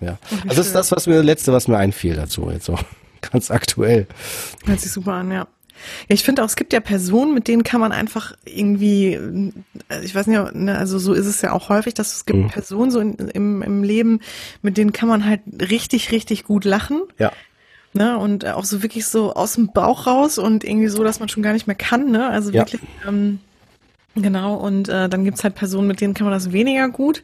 [0.00, 0.18] Ja.
[0.44, 2.78] Also das ist das, was mir, letzte, was mir einfiel dazu, jetzt so.
[3.32, 4.06] Ganz aktuell.
[4.66, 5.48] Hört sich super an, ja.
[6.08, 10.04] Ja, ich finde auch, es gibt ja Personen, mit denen kann man einfach irgendwie, äh,
[10.04, 12.48] ich weiß nicht, ne, also so ist es ja auch häufig, dass es gibt mhm.
[12.48, 14.20] Personen so in, im, im Leben,
[14.62, 17.02] mit denen kann man halt richtig, richtig gut lachen.
[17.18, 17.32] Ja.
[17.92, 21.30] Ne, und auch so wirklich so aus dem Bauch raus und irgendwie so, dass man
[21.30, 22.28] schon gar nicht mehr kann, ne?
[22.28, 22.60] Also ja.
[22.60, 23.38] wirklich, ähm,
[24.14, 27.22] genau, und äh, dann gibt's halt Personen, mit denen kann man das weniger gut.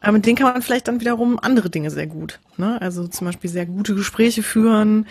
[0.00, 2.38] Aber mit denen kann man vielleicht dann wiederum andere Dinge sehr gut.
[2.56, 2.80] Ne?
[2.80, 5.06] Also zum Beispiel sehr gute Gespräche führen,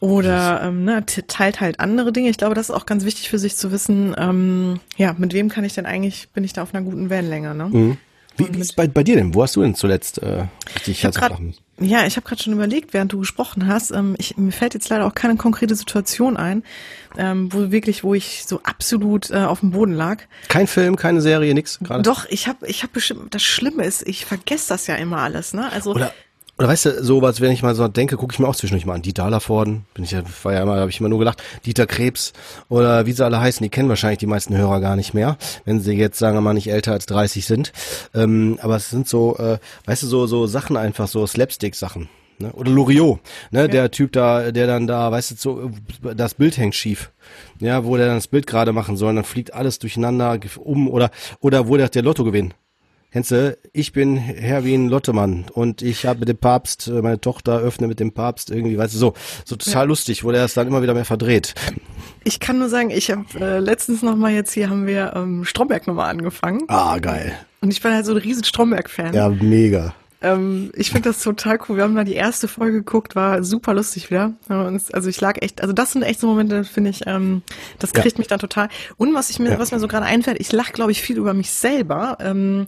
[0.00, 2.30] oder ähm, ne, teilt halt andere Dinge.
[2.30, 5.50] Ich glaube, das ist auch ganz wichtig für sich zu wissen, ähm, ja, mit wem
[5.50, 7.64] kann ich denn eigentlich, bin ich da auf einer guten Wellenlänge, ne?
[7.66, 7.98] Mhm.
[8.36, 9.34] Wie, wie ist bei, bei dir denn?
[9.34, 11.38] Wo hast du denn zuletzt äh, richtig ich grad,
[11.78, 13.90] Ja, ich habe gerade schon überlegt, während du gesprochen hast.
[13.90, 16.62] Ähm, ich, mir fällt jetzt leider auch keine konkrete Situation ein,
[17.18, 20.22] ähm, wo wirklich, wo ich so absolut äh, auf dem Boden lag.
[20.48, 22.02] Kein Film, keine Serie, nix gerade.
[22.02, 23.34] Doch, ich habe, ich habe bestimmt.
[23.34, 25.52] Das Schlimme ist, ich vergesse das ja immer alles.
[25.52, 25.70] Ne?
[25.70, 26.14] Also Oder
[26.60, 28.92] oder weißt du, sowas, wenn ich mal so denke, gucke ich mir auch zwischendurch mal
[28.92, 29.00] an.
[29.00, 31.42] Dieter Hallervorden, bin ich ja, war ja immer, habe ich immer nur gelacht.
[31.64, 32.34] Dieter Krebs
[32.68, 35.80] oder wie sie alle heißen, die kennen wahrscheinlich die meisten Hörer gar nicht mehr, wenn
[35.80, 37.72] sie jetzt, sagen wir mal, nicht älter als 30 sind.
[38.12, 42.10] Ähm, aber es sind so, äh, weißt du, so, so Sachen einfach, so Slapstick-Sachen.
[42.36, 42.52] Ne?
[42.52, 43.20] Oder Loriot,
[43.50, 43.60] ne?
[43.60, 43.68] Ja.
[43.68, 45.70] der Typ da, der dann da, weißt du, so,
[46.14, 47.10] das Bild hängt schief.
[47.58, 51.10] Ja, wo der dann das Bild gerade machen soll, dann fliegt alles durcheinander um oder,
[51.40, 52.54] oder wo der, der Lotto gewinnt.
[53.12, 57.58] Kennst du, ich bin Herwin Lottemann und ich habe mit dem Papst, äh, meine Tochter
[57.58, 59.88] öffne mit dem Papst irgendwie, weißt du, so, so total ja.
[59.88, 61.54] lustig, wo der es dann immer wieder mehr verdreht.
[62.22, 65.88] Ich kann nur sagen, ich habe äh, letztens nochmal jetzt hier haben wir ähm, Stromberg
[65.88, 66.62] nochmal angefangen.
[66.68, 67.32] Ah, geil.
[67.60, 69.12] Und ich bin halt so ein riesen Stromberg-Fan.
[69.12, 69.94] Ja, mega.
[70.22, 71.76] Ähm, ich finde das total cool.
[71.76, 74.34] Wir haben da die erste Folge geguckt, war super lustig wieder.
[74.48, 77.42] Also ich lag echt, also das sind echt so Momente, finde ich, ähm,
[77.78, 78.18] das kriegt ja.
[78.18, 78.68] mich dann total.
[78.96, 79.58] Und was ich mir, ja.
[79.58, 82.18] was mir so gerade einfällt, ich lache, glaube ich, viel über mich selber.
[82.20, 82.66] Ähm,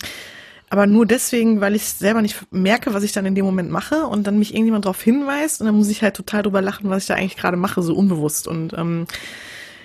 [0.70, 4.06] aber nur deswegen, weil ich selber nicht merke, was ich dann in dem Moment mache
[4.06, 7.02] und dann mich irgendjemand darauf hinweist und dann muss ich halt total drüber lachen, was
[7.02, 8.48] ich da eigentlich gerade mache, so unbewusst.
[8.48, 9.06] Und ähm,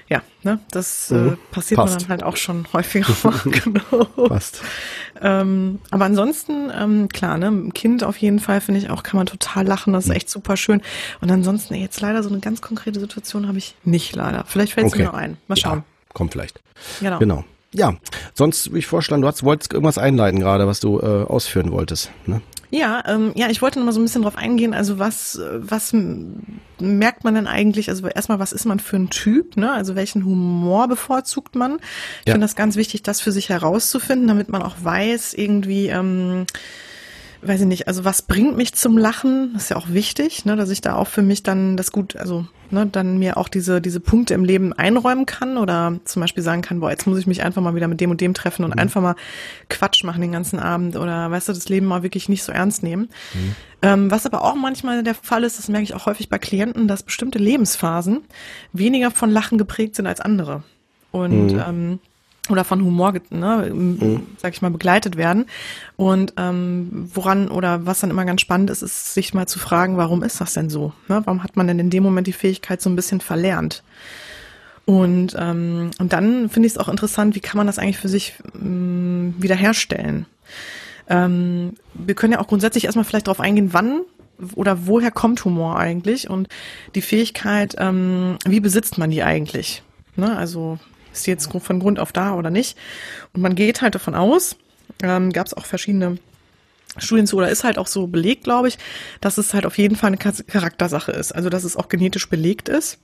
[0.10, 1.34] ja, ne, das äh, mhm.
[1.34, 1.94] äh, passiert Passt.
[1.94, 3.40] mir dann halt auch schon häufiger mal.
[3.46, 4.06] genau.
[4.28, 4.62] Passt.
[5.22, 9.18] Ähm, aber ansonsten, ähm, klar, ne, ein Kind auf jeden Fall finde ich auch, kann
[9.18, 10.16] man total lachen, das ist mhm.
[10.16, 10.82] echt super schön.
[11.20, 14.46] Und ansonsten, ey, jetzt leider so eine ganz konkrete Situation habe ich nicht leider.
[14.48, 15.04] Vielleicht fällt es okay.
[15.04, 15.38] mir noch ein.
[15.48, 15.80] Mal schauen.
[15.80, 16.62] Ja, kommt vielleicht.
[17.00, 17.20] Genau.
[17.20, 17.44] Genau.
[17.74, 17.96] Ja,
[18.34, 22.12] sonst würde ich vorschlagen, du hast, wolltest irgendwas einleiten gerade, was du äh, ausführen wolltest.
[22.26, 22.42] Ne?
[22.70, 24.74] Ja, ähm, ja, ich wollte noch mal so ein bisschen drauf eingehen.
[24.74, 25.94] Also was, was
[26.80, 27.90] merkt man denn eigentlich?
[27.90, 29.56] Also erstmal, was ist man für ein Typ?
[29.56, 29.72] Ne?
[29.72, 31.76] Also welchen Humor bevorzugt man?
[32.22, 32.34] Ich ja.
[32.34, 35.88] finde das ganz wichtig, das für sich herauszufinden, damit man auch weiß, irgendwie.
[35.88, 36.46] Ähm,
[37.42, 39.52] weiß ich nicht, also was bringt mich zum Lachen?
[39.54, 42.16] Das ist ja auch wichtig, ne, dass ich da auch für mich dann das gut,
[42.16, 46.44] also ne, dann mir auch diese diese Punkte im Leben einräumen kann oder zum Beispiel
[46.44, 48.64] sagen kann, boah, jetzt muss ich mich einfach mal wieder mit dem und dem treffen
[48.64, 48.80] und mhm.
[48.80, 49.16] einfach mal
[49.70, 52.84] Quatsch machen den ganzen Abend oder weißt du, das Leben mal wirklich nicht so ernst
[52.84, 53.10] nehmen.
[53.34, 53.56] Mhm.
[53.82, 56.88] Ähm, was aber auch manchmal der Fall ist, das merke ich auch häufig bei Klienten,
[56.88, 58.22] dass bestimmte Lebensphasen
[58.74, 60.64] weniger von Lachen geprägt sind als andere.
[61.12, 61.64] Und mhm.
[61.68, 62.00] ähm,
[62.50, 64.28] oder von Humor, ne, mhm.
[64.38, 65.46] sag ich mal, begleitet werden.
[65.96, 69.98] Und ähm, woran oder was dann immer ganz spannend ist, ist sich mal zu fragen,
[69.98, 70.94] warum ist das denn so?
[71.08, 71.22] Ne?
[71.26, 73.84] Warum hat man denn in dem Moment die Fähigkeit so ein bisschen verlernt?
[74.86, 78.08] Und, ähm, und dann finde ich es auch interessant, wie kann man das eigentlich für
[78.08, 80.26] sich ähm, wiederherstellen?
[81.10, 84.02] Ähm, wir können ja auch grundsätzlich erstmal vielleicht darauf eingehen, wann
[84.56, 86.48] oder woher kommt Humor eigentlich und
[86.96, 89.84] die Fähigkeit, ähm, wie besitzt man die eigentlich?
[90.16, 90.38] Ne?
[90.38, 90.80] Also
[91.18, 92.78] ist jetzt von Grund auf da oder nicht?
[93.34, 94.56] Und man geht halt davon aus,
[95.04, 96.18] ähm, gab es auch verschiedene
[96.98, 98.78] Studien zu oder ist halt auch so belegt, glaube ich,
[99.22, 101.34] dass es halt auf jeden Fall eine Charaktersache ist.
[101.34, 103.00] Also dass es auch genetisch belegt ist.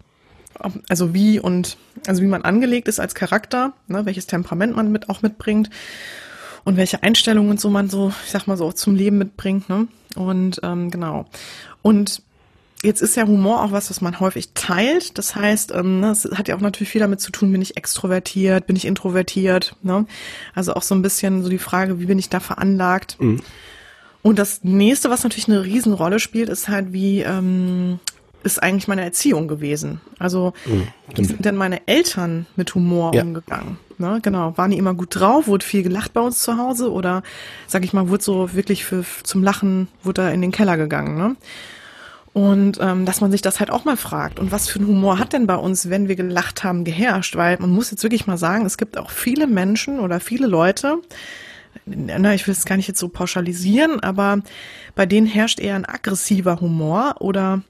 [0.87, 5.09] Also wie und also wie man angelegt ist als Charakter, ne, welches Temperament man mit
[5.09, 5.69] auch mitbringt
[6.63, 9.67] und welche Einstellungen so man so, ich sag mal so, zum Leben mitbringt.
[9.69, 9.87] Ne?
[10.15, 11.25] Und ähm, genau.
[11.81, 12.21] Und
[12.83, 15.17] Jetzt ist ja Humor auch was, was man häufig teilt.
[15.17, 17.77] Das heißt, ähm, ne, es hat ja auch natürlich viel damit zu tun, bin ich
[17.77, 19.77] extrovertiert, bin ich introvertiert.
[19.81, 20.05] Ne?
[20.53, 23.15] Also auch so ein bisschen so die Frage, wie bin ich da veranlagt.
[23.19, 23.39] Mhm.
[24.21, 27.99] Und das nächste, was natürlich eine Riesenrolle spielt, ist halt, wie ähm,
[28.43, 30.01] ist eigentlich meine Erziehung gewesen?
[30.19, 33.21] Also mhm, wie sind denn meine Eltern mit Humor ja.
[33.21, 33.77] umgegangen?
[33.97, 35.47] Ne, genau, waren die immer gut drauf?
[35.47, 36.91] Wurde viel gelacht bei uns zu Hause?
[36.91, 37.23] Oder,
[37.67, 41.17] sag ich mal, wurde so wirklich für, zum Lachen, wurde da in den Keller gegangen?
[41.17, 41.35] Ne?
[42.33, 44.39] Und ähm, dass man sich das halt auch mal fragt.
[44.39, 47.35] Und was für ein Humor hat denn bei uns, wenn wir gelacht haben, geherrscht?
[47.35, 50.97] Weil man muss jetzt wirklich mal sagen, es gibt auch viele Menschen oder viele Leute,
[51.85, 54.41] na, ich will es gar nicht jetzt so pauschalisieren, aber
[54.95, 57.61] bei denen herrscht eher ein aggressiver Humor oder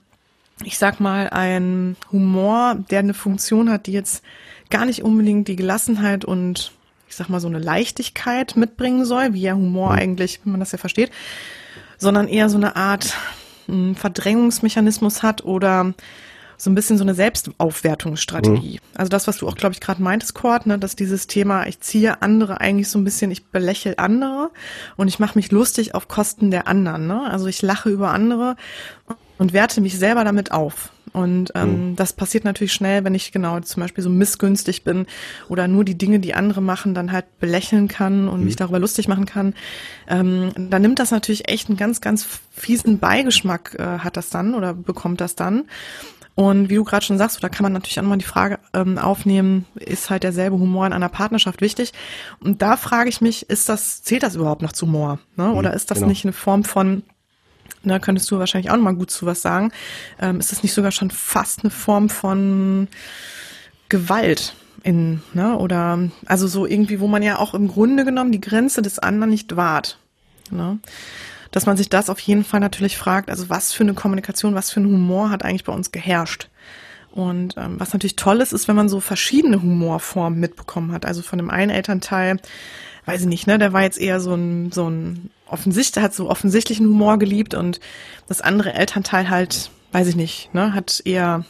[0.63, 4.23] ich sag mal ein Humor, der eine Funktion hat, die jetzt
[4.69, 6.71] gar nicht unbedingt die Gelassenheit und
[7.08, 9.99] ich sag mal so eine Leichtigkeit mitbringen soll, wie ja Humor mhm.
[9.99, 11.12] eigentlich, wenn man das ja versteht,
[11.97, 13.15] sondern eher so eine Art
[13.67, 15.93] einen Verdrängungsmechanismus hat oder
[16.58, 18.76] so ein bisschen so eine Selbstaufwertungsstrategie.
[18.76, 18.97] Mhm.
[18.97, 21.82] Also das, was du auch, glaube ich, gerade meintest, Cord, ne, dass dieses Thema, ich
[21.82, 24.49] ziehe andere eigentlich so ein bisschen, ich belächle andere
[24.95, 27.08] und ich mache mich lustig auf Kosten der anderen.
[27.08, 27.30] Ne?
[27.30, 28.56] Also ich lache über andere
[29.38, 30.92] und werte mich selber damit auf.
[31.13, 31.95] Und ähm, mhm.
[31.95, 35.06] das passiert natürlich schnell, wenn ich genau zum Beispiel so missgünstig bin
[35.47, 38.45] oder nur die Dinge, die andere machen, dann halt belächeln kann und mhm.
[38.45, 39.54] mich darüber lustig machen kann.
[40.08, 44.56] Ähm, dann nimmt das natürlich echt einen ganz, ganz fiesen Beigeschmack, äh, hat das dann
[44.56, 45.65] oder bekommt das dann.
[46.36, 48.97] Und wie du gerade schon sagst, da kann man natürlich auch mal die Frage ähm,
[48.97, 51.93] aufnehmen, ist halt derselbe Humor in einer Partnerschaft wichtig?
[52.39, 55.19] Und da frage ich mich, ist das, zählt das überhaupt noch zu Humor?
[55.36, 55.49] Ne?
[55.49, 56.10] Mhm, oder ist das genau.
[56.10, 57.04] nicht eine Form von
[57.84, 59.71] da könntest du wahrscheinlich auch noch mal gut zu was sagen.
[60.19, 62.88] Ähm, ist das nicht sogar schon fast eine Form von
[63.89, 65.58] Gewalt in, ne?
[65.58, 69.32] Oder also so irgendwie, wo man ja auch im Grunde genommen die Grenze des anderen
[69.32, 69.97] nicht wahrt.
[70.52, 70.80] Ne?
[71.54, 74.71] dass man sich das auf jeden Fall natürlich fragt, also was für eine Kommunikation, was
[74.71, 76.49] für ein Humor hat eigentlich bei uns geherrscht.
[77.12, 81.06] Und ähm, was natürlich toll ist, ist, wenn man so verschiedene Humorformen mitbekommen hat.
[81.06, 82.38] Also von dem einen Elternteil,
[83.06, 86.29] weiß ich nicht, ne, der war jetzt eher so ein, so ein offensichtlich, hat so
[86.29, 87.79] offensichtlichen Humor geliebt und
[88.27, 91.45] das andere Elternteil halt, weiß ich nicht, ne, hat eher,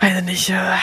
[0.00, 0.76] weiß ich nicht, äh,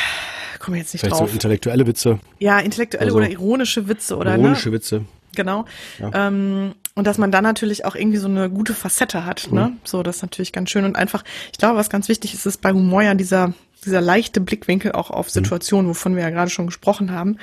[0.66, 1.30] komme jetzt nicht Vielleicht drauf.
[1.30, 2.20] so intellektuelle Witze.
[2.40, 4.76] Ja, intellektuelle Also oder ironische Witze oder Ironische ne?
[4.76, 5.06] Witze.
[5.36, 5.66] Genau.
[6.00, 6.28] Ja.
[6.28, 9.68] Ähm, und dass man dann natürlich auch irgendwie so eine gute Facette hat, ne?
[9.68, 9.78] Mhm.
[9.84, 10.86] So, das ist natürlich ganz schön.
[10.86, 14.42] Und einfach, ich glaube, was ganz wichtig ist, ist bei Humor ja dieser, dieser leichte
[14.42, 15.16] Blickwinkel auch Mhm.
[15.16, 17.38] auf Situationen, wovon wir ja gerade schon gesprochen haben.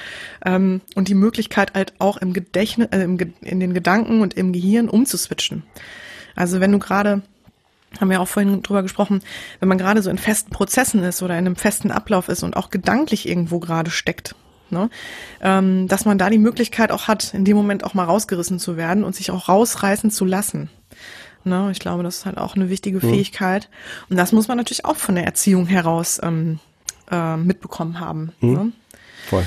[0.44, 4.52] Ähm, und die Möglichkeit halt auch im Gedächtnis, äh, im, in den Gedanken und im
[4.52, 5.62] Gehirn umzuswitchen.
[6.34, 7.22] Also wenn du gerade
[8.00, 9.20] haben wir auch vorhin drüber gesprochen,
[9.60, 12.56] wenn man gerade so in festen Prozessen ist oder in einem festen Ablauf ist und
[12.56, 14.34] auch gedanklich irgendwo gerade steckt,
[14.70, 14.88] ne,
[15.42, 18.76] ähm, dass man da die Möglichkeit auch hat, in dem Moment auch mal rausgerissen zu
[18.76, 20.70] werden und sich auch rausreißen zu lassen.
[21.44, 23.68] Ne, ich glaube, das ist halt auch eine wichtige Fähigkeit.
[24.08, 26.60] Und das muss man natürlich auch von der Erziehung heraus ähm,
[27.10, 28.32] äh, mitbekommen haben.
[28.40, 28.72] Ne?
[29.28, 29.46] Voll.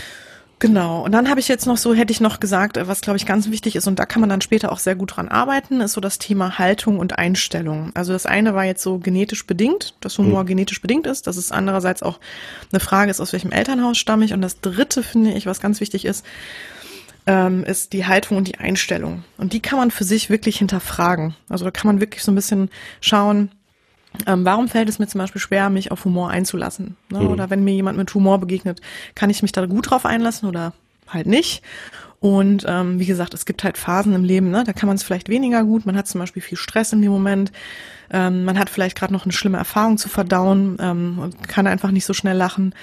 [0.59, 1.03] Genau.
[1.03, 3.25] Und dann habe ich jetzt noch so, hätte ich noch gesagt, äh, was glaube ich
[3.25, 5.93] ganz wichtig ist, und da kann man dann später auch sehr gut dran arbeiten, ist
[5.93, 7.91] so das Thema Haltung und Einstellung.
[7.93, 11.51] Also das eine war jetzt so genetisch bedingt, dass Humor genetisch bedingt ist, dass es
[11.51, 12.19] andererseits auch
[12.71, 14.33] eine Frage ist, aus welchem Elternhaus stamme ich.
[14.33, 16.25] Und das dritte finde ich, was ganz wichtig ist,
[17.27, 19.23] ähm, ist die Haltung und die Einstellung.
[19.37, 21.35] Und die kann man für sich wirklich hinterfragen.
[21.49, 22.69] Also da kann man wirklich so ein bisschen
[23.01, 23.51] schauen,
[24.27, 26.95] ähm, warum fällt es mir zum Beispiel schwer, mich auf Humor einzulassen?
[27.09, 27.19] Ne?
[27.27, 28.81] Oder wenn mir jemand mit Humor begegnet,
[29.13, 30.73] kann ich mich da gut drauf einlassen oder
[31.07, 31.63] halt nicht?
[32.19, 34.63] Und ähm, wie gesagt, es gibt halt Phasen im Leben, ne?
[34.63, 35.85] da kann man es vielleicht weniger gut.
[35.85, 37.51] Man hat zum Beispiel viel Stress in dem Moment.
[38.09, 41.91] Ähm, man hat vielleicht gerade noch eine schlimme Erfahrung zu verdauen ähm, und kann einfach
[41.91, 42.73] nicht so schnell lachen.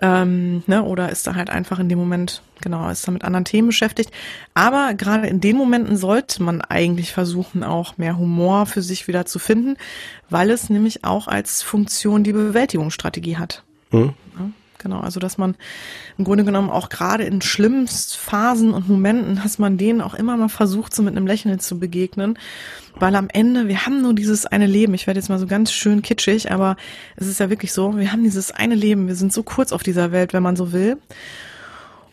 [0.00, 3.44] Ähm, ne, oder ist da halt einfach in dem Moment, genau, ist da mit anderen
[3.44, 4.10] Themen beschäftigt.
[4.52, 9.24] Aber gerade in den Momenten sollte man eigentlich versuchen, auch mehr Humor für sich wieder
[9.24, 9.76] zu finden,
[10.30, 13.62] weil es nämlich auch als Funktion die Bewältigungsstrategie hat.
[13.90, 14.14] Hm?
[14.84, 15.56] Genau, also dass man
[16.18, 20.36] im Grunde genommen auch gerade in schlimmen Phasen und Momenten, dass man denen auch immer
[20.36, 22.38] mal versucht, so mit einem Lächeln zu begegnen.
[22.96, 24.92] Weil am Ende, wir haben nur dieses eine Leben.
[24.92, 26.76] Ich werde jetzt mal so ganz schön kitschig, aber
[27.16, 29.08] es ist ja wirklich so, wir haben dieses eine Leben.
[29.08, 30.98] Wir sind so kurz auf dieser Welt, wenn man so will.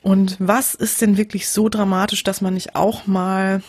[0.01, 3.61] Und was ist denn wirklich so dramatisch, dass man nicht auch mal,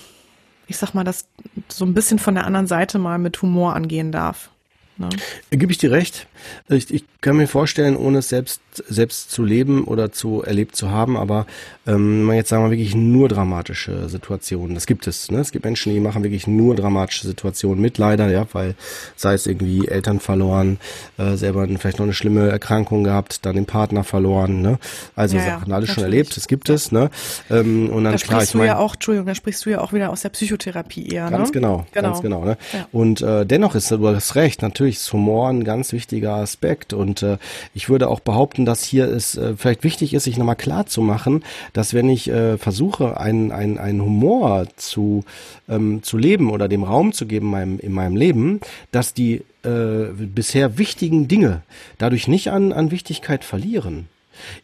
[0.69, 1.27] ich sag mal, das
[1.69, 4.51] so ein bisschen von der anderen Seite mal mit Humor angehen darf?
[4.97, 5.09] Ne?
[5.51, 6.29] Gebe ich dir recht.
[6.69, 10.91] Ich, ich kann mir vorstellen, ohne es selbst, selbst zu leben oder zu erlebt zu
[10.91, 11.47] haben, aber
[11.87, 14.75] ähm, jetzt sagen wir wirklich nur dramatische Situationen.
[14.75, 15.31] Das gibt es.
[15.31, 15.39] Ne?
[15.41, 18.75] Es gibt Menschen, die machen wirklich nur dramatische Situationen mit, leider, ja, weil
[19.17, 20.79] sei es irgendwie Eltern verloren,
[21.19, 24.79] äh, selber vielleicht noch eine schlimme Erkrankung gehabt, dann den Partner verloren, ne?
[25.15, 27.11] Also Ja, ja, Sachen, alles schon erlebt, das gibt es, ne?
[27.51, 28.69] Ähm, und dann Da klar, sprichst ich du meine.
[28.71, 31.53] ja auch, Entschuldigung, da sprichst du ja auch wieder aus der Psychotherapie eher, Ganz ne?
[31.53, 32.45] genau, ganz genau.
[32.45, 32.57] Ne?
[32.73, 32.87] Ja.
[32.93, 36.93] Und äh, dennoch ist, du hast recht, natürlich ist Humor ein ganz wichtiger Aspekt.
[36.93, 37.39] Und äh,
[37.75, 41.01] ich würde auch behaupten, dass hier es äh, vielleicht wichtig ist, sich nochmal klar zu
[41.01, 45.25] machen, dass wenn ich äh, versuche, einen ein, ein Humor zu,
[45.69, 49.43] ähm, zu leben oder dem Raum zu geben in meinem, in meinem Leben, dass die
[49.65, 51.63] äh, bisher wichtigen Dinge
[51.99, 54.09] dadurch nicht an, an Wichtigkeit verlieren.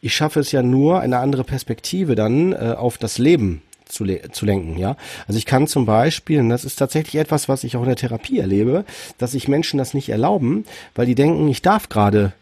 [0.00, 4.30] Ich schaffe es ja nur, eine andere Perspektive dann äh, auf das Leben zu, le
[4.30, 4.96] zu lenken, ja.
[5.26, 7.96] Also ich kann zum Beispiel, und das ist tatsächlich etwas, was ich auch in der
[7.96, 8.84] Therapie erlebe,
[9.18, 12.32] dass sich Menschen das nicht erlauben, weil die denken, ich darf gerade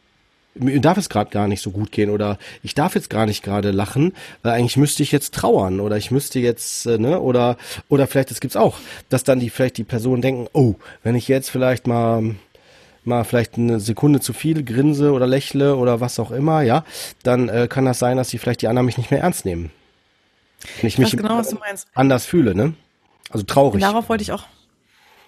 [0.59, 3.43] mir darf es gerade gar nicht so gut gehen oder ich darf jetzt gar nicht
[3.43, 4.13] gerade lachen,
[4.45, 7.57] äh, eigentlich müsste ich jetzt trauern oder ich müsste jetzt, äh, ne, oder,
[7.89, 8.79] oder vielleicht, das gibt's auch,
[9.09, 12.35] dass dann die, vielleicht die Personen denken, oh, wenn ich jetzt vielleicht mal,
[13.05, 16.85] mal vielleicht eine Sekunde zu viel grinse oder lächle oder was auch immer, ja,
[17.23, 19.71] dann äh, kann das sein, dass die vielleicht die anderen mich nicht mehr ernst nehmen.
[20.81, 21.43] Wenn ich Ich mich genau,
[21.95, 22.75] anders fühle, ne?
[23.31, 23.81] Also traurig.
[23.83, 24.45] Darauf wollte ich auch,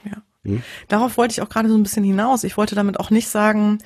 [0.05, 0.23] ja.
[0.45, 0.63] Hm?
[0.87, 2.45] Darauf wollte ich auch gerade so ein bisschen hinaus.
[2.45, 3.79] Ich wollte damit auch nicht sagen,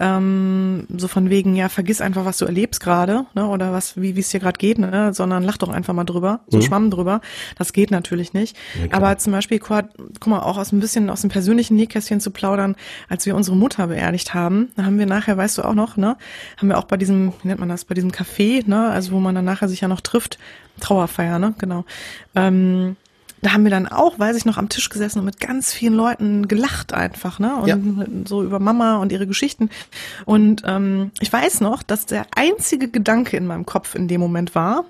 [0.00, 4.18] ähm, so von wegen, ja, vergiss einfach, was du erlebst gerade, ne, oder was, wie
[4.18, 6.62] es dir gerade geht, ne, sondern lach doch einfach mal drüber, so Mhm.
[6.62, 7.20] schwamm drüber.
[7.56, 8.56] Das geht natürlich nicht.
[8.80, 8.96] Ja.
[8.96, 9.84] Aber zum Beispiel, guck
[10.20, 12.76] guck mal, auch aus ein bisschen aus dem persönlichen Nähkästchen zu plaudern,
[13.08, 16.16] als wir unsere Mutter beerdigt haben, da haben wir nachher, weißt du auch noch, ne,
[16.56, 19.18] haben wir auch bei diesem, wie nennt man das, bei diesem Café, ne, also wo
[19.20, 20.38] man dann nachher sich ja noch trifft,
[20.78, 21.84] Trauerfeier, ne, genau.
[22.34, 22.96] Ähm,
[23.40, 25.94] da haben wir dann auch, weiß ich noch, am Tisch gesessen und mit ganz vielen
[25.94, 27.54] Leuten gelacht einfach, ne?
[27.56, 27.78] Und Ja.
[28.26, 29.70] so über Mama und ihre Geschichten.
[30.24, 34.56] Und ähm, ich weiß noch, dass der einzige Gedanke in meinem Kopf in dem Moment
[34.56, 34.84] war,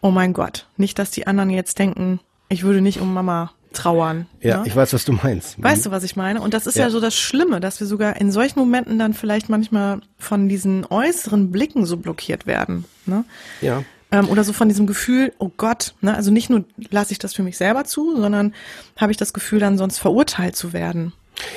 [0.00, 2.18] oh mein Gott, nicht, dass die anderen jetzt denken,
[2.48, 4.26] ich würde nicht um Mama trauern.
[4.40, 4.62] ja, ne?
[4.66, 5.62] ich weiß, was du meinst.
[5.62, 6.40] Weißt du, was ich meine?
[6.40, 6.84] Und das ist ja.
[6.84, 6.90] Ja.
[6.90, 11.52] so das Schlimme, dass wir sogar in solchen Momenten dann vielleicht manchmal von diesen äußeren
[11.52, 12.84] Blicken so blockiert werden.
[13.06, 13.24] Ne?
[13.60, 13.84] Ja.
[14.12, 17.34] Ähm, oder so von diesem Gefühl, oh Gott, ne, also nicht nur lasse ich das
[17.34, 18.54] für mich selber zu, sondern
[18.96, 21.12] habe ich das Gefühl, dann sonst verurteilt zu werden.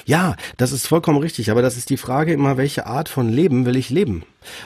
[0.05, 3.65] Ja, das ist vollkommen richtig, aber das ist die Frage immer, welche Art von Leben
[3.65, 4.23] will ich leben?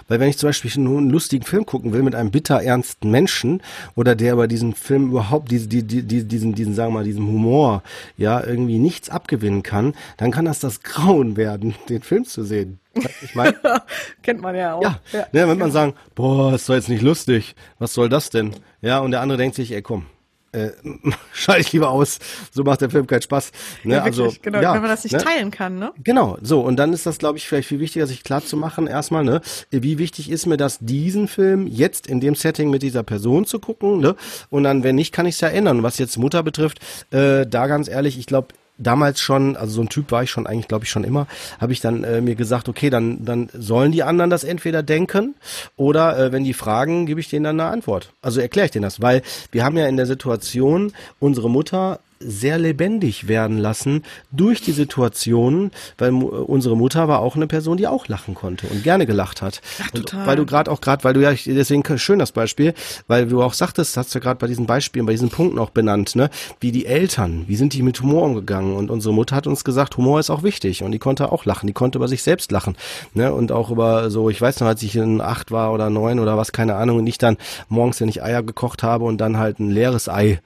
[0.08, 3.12] Weil wenn ich zum Beispiel nur einen lustigen Film gucken will mit einem bitter ernsten
[3.12, 3.62] Menschen
[3.96, 7.04] oder der über diesen Film überhaupt diese, die, die, die, diesen, diesen, sagen wir mal,
[7.04, 7.84] diesem Humor,
[8.18, 12.80] ja, irgendwie nichts abgewinnen kann, dann kann das das Grauen werden, den Film zu sehen.
[13.22, 13.56] Ich meine,
[14.24, 14.82] kennt man ja auch.
[14.82, 15.28] Ja, ja.
[15.32, 18.56] Ne, wenn man sagen, boah, ist doch jetzt nicht lustig, was soll das denn?
[18.82, 20.08] Ja, und der andere denkt sich, ey, komm,
[20.52, 20.70] äh,
[21.34, 22.20] schalte ich lieber aus,
[22.52, 23.52] so macht der Film keinen Spaß.
[23.84, 23.96] Ne?
[23.96, 25.20] Ja, wirklich, also, genau, ja, wenn man das nicht ne?
[25.20, 25.92] teilen kann, ne?
[26.04, 28.88] Genau, so, und dann ist das, glaube ich, vielleicht viel wichtiger, sich klar zu machen,
[28.88, 33.04] erstmal, ne, wie wichtig ist mir das, diesen Film jetzt in dem Setting mit dieser
[33.04, 34.16] Person zu gucken, ne?
[34.50, 35.84] Und dann, wenn nicht, kann ich es ja ändern.
[35.84, 36.80] Was jetzt Mutter betrifft,
[37.12, 40.48] äh, da ganz ehrlich, ich glaube, damals schon, also so ein Typ war ich schon
[40.48, 41.28] eigentlich, glaube ich, schon immer,
[41.60, 45.36] habe ich dann äh, mir gesagt, okay, dann, dann sollen die anderen das entweder denken
[45.76, 48.14] oder äh, wenn die fragen, gebe ich denen dann eine Antwort.
[48.22, 52.58] Also erkläre ich denen das, weil wir haben ja in der Situation, unsere Mutter sehr
[52.58, 58.08] lebendig werden lassen durch die Situation, weil unsere Mutter war auch eine Person, die auch
[58.08, 59.62] lachen konnte und gerne gelacht hat.
[59.82, 60.22] Ach, total.
[60.22, 62.74] Und weil du gerade auch gerade, weil du ja deswegen schön das Beispiel,
[63.08, 66.16] weil du auch sagtest, hast du gerade bei diesen Beispielen, bei diesen Punkten auch benannt,
[66.16, 69.64] ne, wie die Eltern, wie sind die mit Humor umgegangen und unsere Mutter hat uns
[69.64, 72.52] gesagt, Humor ist auch wichtig und die konnte auch lachen, die konnte über sich selbst
[72.52, 72.76] lachen,
[73.14, 76.20] ne, und auch über so, ich weiß noch, als ich in acht war oder neun
[76.20, 77.38] oder was, keine Ahnung, und ich dann
[77.70, 80.40] morgens, wenn ich Eier gekocht habe und dann halt ein leeres Ei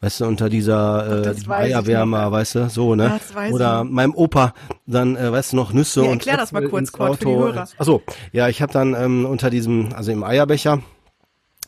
[0.00, 3.18] weißt du, unter dieser äh, Eierwärmer, weißt du, so, ne?
[3.34, 3.90] Ja, Oder ich.
[3.90, 4.54] meinem Opa
[4.86, 7.34] dann, äh, weißt du, noch Nüsse ja, und erklär das mal kurz, Kurt, für die
[7.34, 7.68] Hörer.
[7.78, 10.80] Achso, ja, ich habe dann ähm, unter diesem, also im Eierbecher,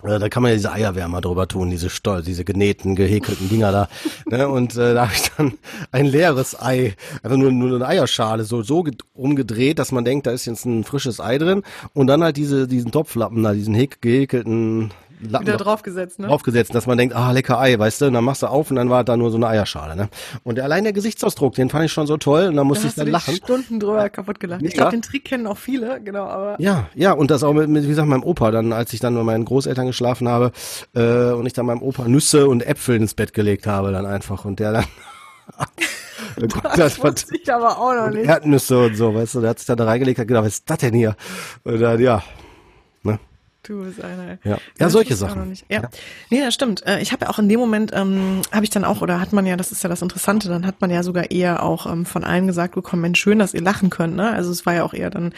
[0.02, 3.72] äh, da kann man ja diese Eierwärmer drüber tun, diese Stol diese genähten, gehäkelten Dinger
[3.72, 3.88] da.
[4.26, 4.48] ne?
[4.48, 5.54] Und äh, da habe ich dann
[5.92, 10.30] ein leeres Ei, einfach nur, nur eine Eierschale, so, so umgedreht, dass man denkt, da
[10.30, 11.62] ist jetzt ein frisches Ei drin.
[11.92, 16.28] Und dann halt diese, diesen Topflappen da, diesen gehäkelten Lappen wieder draufgesetzt, ne?
[16.28, 18.76] Draufgesetzt, dass man denkt, ah, lecker Ei, weißt du, und dann machst du auf und
[18.76, 20.08] dann war da nur so eine Eierschale, ne?
[20.44, 22.94] Und allein der Gesichtsausdruck, den fand ich schon so toll und dann musste da ich
[22.94, 23.36] dann lachen.
[23.36, 24.62] Stunden drüber kaputt gelacht.
[24.62, 26.56] Ich glaube, den Trick kennen auch viele, genau, aber.
[26.58, 29.14] Ja, ja, und das auch mit, mit wie gesagt, meinem Opa, dann, als ich dann
[29.14, 30.52] mit meinen Großeltern geschlafen habe,
[30.94, 34.44] äh, und ich dann meinem Opa Nüsse und Äpfel ins Bett gelegt habe, dann einfach,
[34.44, 34.84] und der dann,
[36.36, 38.26] das, das wusste ich aber auch noch nicht.
[38.26, 40.78] Erdnüsse und so, weißt du, der hat sich da reingelegt, hat gedacht, was ist das
[40.78, 41.16] denn hier?
[41.64, 42.22] Und dann, ja,
[43.70, 44.36] Du bist einer.
[44.42, 45.54] Ja, ja solche Sachen.
[45.68, 45.82] Ja.
[45.82, 45.90] ja.
[46.28, 46.84] Nee, das stimmt.
[46.88, 49.32] Äh, ich habe ja auch in dem Moment, ähm, habe ich dann auch, oder hat
[49.32, 52.04] man ja, das ist ja das Interessante, dann hat man ja sogar eher auch ähm,
[52.04, 54.16] von allen gesagt bekommen, Mensch, schön, dass ihr lachen könnt.
[54.16, 54.28] Ne?
[54.28, 55.32] Also es war ja auch eher dann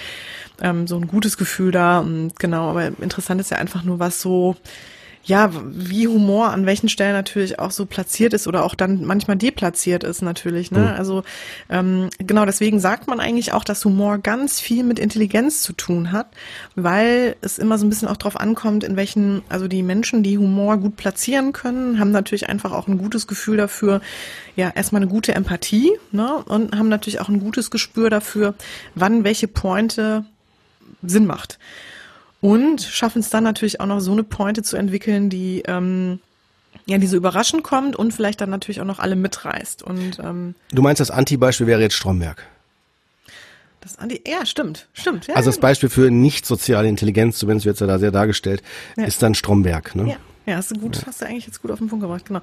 [0.63, 1.99] ähm, so ein gutes Gefühl da.
[1.99, 4.57] Und genau, aber interessant ist ja einfach nur, was so
[5.25, 9.37] ja, wie Humor an welchen Stellen natürlich auch so platziert ist oder auch dann manchmal
[9.37, 10.73] deplatziert ist natürlich.
[10.73, 10.81] Ne?
[10.81, 10.87] Mhm.
[10.87, 11.23] Also
[11.71, 16.11] ähm, genau deswegen sagt man eigentlich auch, dass Humor ganz viel mit Intelligenz zu tun
[16.11, 16.27] hat,
[16.75, 20.39] weil es immer so ein bisschen auch drauf ankommt, in welchen, also die Menschen, die
[20.39, 24.01] Humor gut platzieren können, haben natürlich einfach auch ein gutes Gefühl dafür,
[24.57, 26.43] ja, erstmal eine gute Empathie ne?
[26.47, 28.55] und haben natürlich auch ein gutes Gespür dafür,
[28.97, 30.25] wann welche Pointe
[31.03, 31.59] Sinn macht.
[32.43, 36.19] Und schaffen es dann natürlich auch noch so eine Pointe zu entwickeln, die ähm,
[36.87, 39.83] ja, die so überraschend kommt und vielleicht dann natürlich auch noch alle mitreißt.
[39.83, 42.45] Und ähm, du meinst, das Anti-Beispiel wäre jetzt Stromberg?
[43.81, 45.27] Das Anti, ja, stimmt, stimmt.
[45.27, 48.63] Ja, also das Beispiel für nicht soziale Intelligenz, zumindest wird es ja da sehr dargestellt,
[48.97, 49.05] ja.
[49.05, 50.09] ist dann Stromberg, ne?
[50.09, 51.03] Ja, ja hast du gut, ja.
[51.07, 52.41] hast du eigentlich jetzt gut auf den Punkt gebracht, genau.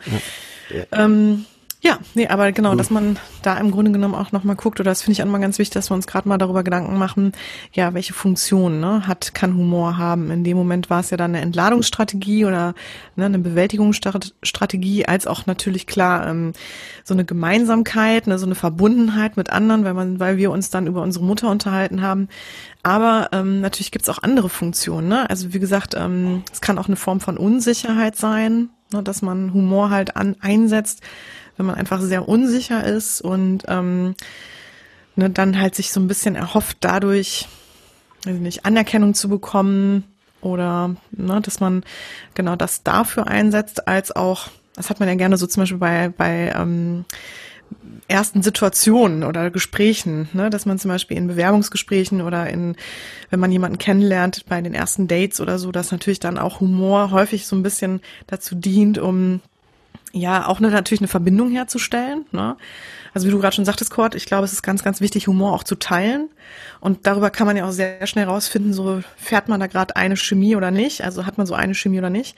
[0.92, 1.46] Ähm,
[1.82, 5.02] ja, nee, aber genau, dass man da im Grunde genommen auch nochmal guckt, oder das
[5.02, 7.32] finde ich auch mal ganz wichtig, dass wir uns gerade mal darüber Gedanken machen,
[7.72, 10.30] ja, welche Funktion ne, hat, kann Humor haben.
[10.30, 12.74] In dem Moment war es ja dann eine Entladungsstrategie oder
[13.16, 16.52] ne, eine Bewältigungsstrategie, als auch natürlich klar ähm,
[17.06, 20.86] so eine Gemeinsamkeit, ne, so eine Verbundenheit mit anderen, weil man, weil wir uns dann
[20.86, 22.28] über unsere Mutter unterhalten haben.
[22.84, 25.08] Aber ähm, natürlich gibt's auch andere Funktionen.
[25.08, 25.30] Ne?
[25.30, 29.54] Also wie gesagt, ähm, es kann auch eine Form von Unsicherheit sein, ne, dass man
[29.54, 31.04] Humor halt an einsetzt
[31.60, 34.16] wenn man einfach sehr unsicher ist und ähm,
[35.18, 37.50] ne, dann halt sich so ein bisschen erhofft, dadurch
[38.26, 40.06] also nicht Anerkennung zu bekommen
[40.40, 41.84] oder ne, dass man
[42.34, 46.08] genau das dafür einsetzt, als auch, das hat man ja gerne so zum Beispiel bei,
[46.08, 47.04] bei ähm,
[48.08, 52.78] ersten Situationen oder Gesprächen, ne, dass man zum Beispiel in Bewerbungsgesprächen oder in,
[53.30, 57.12] wenn man jemanden kennenlernt, bei den ersten Dates oder so, dass natürlich dann auch Humor
[57.12, 59.42] häufig so ein bisschen dazu dient, um
[60.12, 62.26] ja, auch eine, natürlich eine Verbindung herzustellen.
[62.32, 62.58] Ne?
[63.14, 65.54] Also wie du gerade schon sagtest, Kurt, ich glaube, es ist ganz, ganz wichtig, Humor
[65.54, 66.30] auch zu teilen.
[66.80, 70.18] Und darüber kann man ja auch sehr schnell rausfinden, so fährt man da gerade eine
[70.18, 72.36] Chemie oder nicht, also hat man so eine Chemie oder nicht.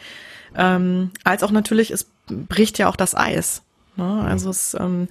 [0.56, 3.64] Ähm, als auch natürlich, es bricht ja auch das Eis.
[3.96, 4.24] Ne?
[4.24, 5.08] Also es ähm,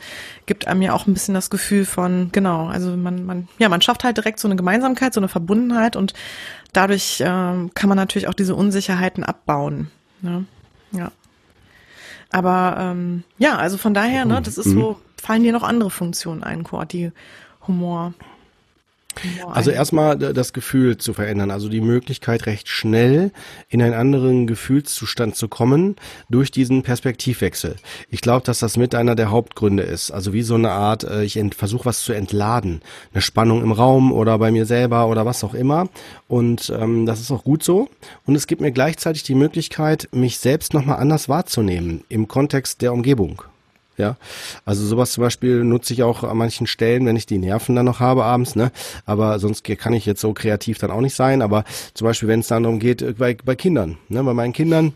[0.47, 3.83] gibt einem ja auch ein bisschen das Gefühl von, genau, also man, man, ja, man
[3.83, 6.15] schafft halt direkt so eine Gemeinsamkeit, so eine Verbundenheit und
[6.73, 9.91] dadurch ähm, kann man natürlich auch diese Unsicherheiten abbauen.
[10.23, 10.45] Ne?
[10.93, 11.13] Ja.
[12.31, 16.43] Aber ähm, ja, also von daher, ne, das ist so, fallen dir noch andere Funktionen
[16.43, 17.13] ein, Kurt, die
[17.67, 18.15] Humor
[19.47, 23.33] also erstmal das Gefühl zu verändern, also die Möglichkeit recht schnell
[23.69, 25.97] in einen anderen Gefühlszustand zu kommen
[26.29, 27.77] durch diesen Perspektivwechsel.
[28.11, 30.11] Ich glaube, dass das mit einer der Hauptgründe ist.
[30.11, 32.83] Also wie so eine Art, äh, ich versuche was zu entladen,
[33.13, 35.89] eine Spannung im Raum oder bei mir selber oder was auch immer.
[36.29, 37.89] Und ähm, das ist auch gut so.
[38.27, 42.93] Und es gibt mir gleichzeitig die Möglichkeit, mich selbst nochmal anders wahrzunehmen im Kontext der
[42.93, 43.43] Umgebung.
[44.01, 44.17] Ja,
[44.65, 47.85] also sowas zum Beispiel nutze ich auch an manchen Stellen, wenn ich die Nerven dann
[47.85, 48.73] noch habe abends, ne?
[49.05, 51.43] Aber sonst kann ich jetzt so kreativ dann auch nicht sein.
[51.43, 54.25] Aber zum Beispiel, wenn es dann darum geht, äh, bei, bei Kindern, ne?
[54.25, 54.95] Bei meinen Kindern,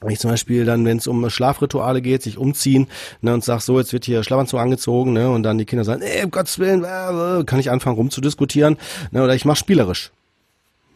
[0.00, 2.86] wenn ich zum Beispiel dann, wenn es um Schlafrituale geht, sich umziehen
[3.20, 6.02] ne, und sag so, jetzt wird hier Schlafanzug angezogen ne, und dann die Kinder sagen,
[6.02, 8.76] ey, um Gottes Willen, äh, kann ich anfangen rumzudiskutieren
[9.10, 10.12] ne, oder ich mach spielerisch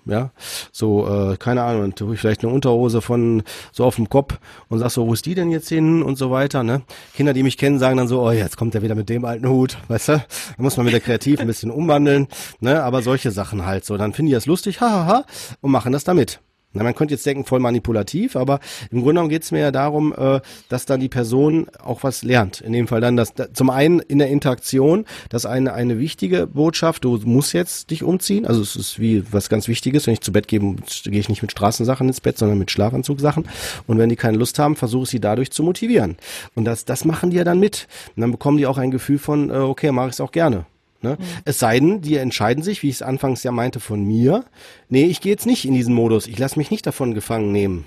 [0.04, 0.30] ja,
[0.72, 3.42] so, äh, keine Ahnung, tue ich vielleicht eine Unterhose von
[3.72, 4.38] so auf dem Kopf
[4.68, 6.82] und sag so, wo ist die denn jetzt hin und so weiter, ne?
[7.14, 9.48] Kinder, die mich kennen, sagen dann so, oh, jetzt kommt er wieder mit dem alten
[9.48, 10.12] Hut, weißt du?
[10.12, 12.28] Da muss man mit der Kreativ ein bisschen umwandeln,
[12.60, 12.82] ne?
[12.82, 15.24] Aber solche Sachen halt so, dann finden die das lustig, hahaha,
[15.60, 16.40] und machen das damit.
[16.72, 18.60] Na, man könnte jetzt denken, voll manipulativ, aber
[18.90, 22.22] im Grunde genommen geht es mir ja darum, äh, dass dann die Person auch was
[22.22, 22.60] lernt.
[22.60, 26.46] In dem Fall dann das, da, zum einen in der Interaktion, das eine eine wichtige
[26.46, 28.46] Botschaft, du musst jetzt dich umziehen.
[28.46, 30.06] Also es ist wie was ganz Wichtiges.
[30.06, 33.44] Wenn ich zu Bett gehe, gehe ich nicht mit Straßensachen ins Bett, sondern mit Schlafanzugsachen.
[33.86, 36.16] Und wenn die keine Lust haben, versuche ich sie dadurch zu motivieren.
[36.54, 37.86] Und das, das machen die ja dann mit.
[38.16, 40.66] Und dann bekommen die auch ein Gefühl von, äh, okay, mache ich es auch gerne.
[41.02, 41.16] Ne?
[41.18, 41.24] Mhm.
[41.44, 44.44] Es sei denn, die entscheiden sich, wie ich es anfangs ja meinte von mir,
[44.88, 47.86] nee, ich gehe jetzt nicht in diesen Modus, ich lasse mich nicht davon gefangen nehmen.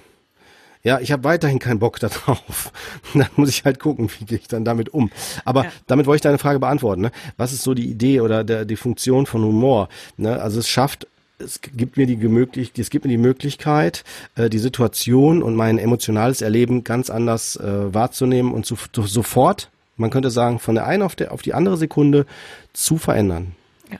[0.83, 2.71] Ja, ich habe weiterhin keinen Bock darauf.
[3.13, 5.11] dann muss ich halt gucken, wie gehe ich dann damit um.
[5.43, 5.71] Aber ja.
[5.87, 7.01] damit wollte ich deine Frage beantworten.
[7.01, 7.11] Ne?
[7.37, 9.89] Was ist so die Idee oder der, die Funktion von Humor?
[10.17, 10.39] Ne?
[10.39, 11.07] Also es schafft
[11.37, 14.03] es gibt mir die Möglichkeit, es gibt mir die Möglichkeit,
[14.35, 19.69] äh, die Situation und mein emotionales Erleben ganz anders äh, wahrzunehmen und zu, zu, sofort
[19.95, 22.25] man könnte sagen, von der einen auf, der, auf die andere Sekunde
[22.73, 23.53] zu verändern.
[23.91, 23.97] Ja.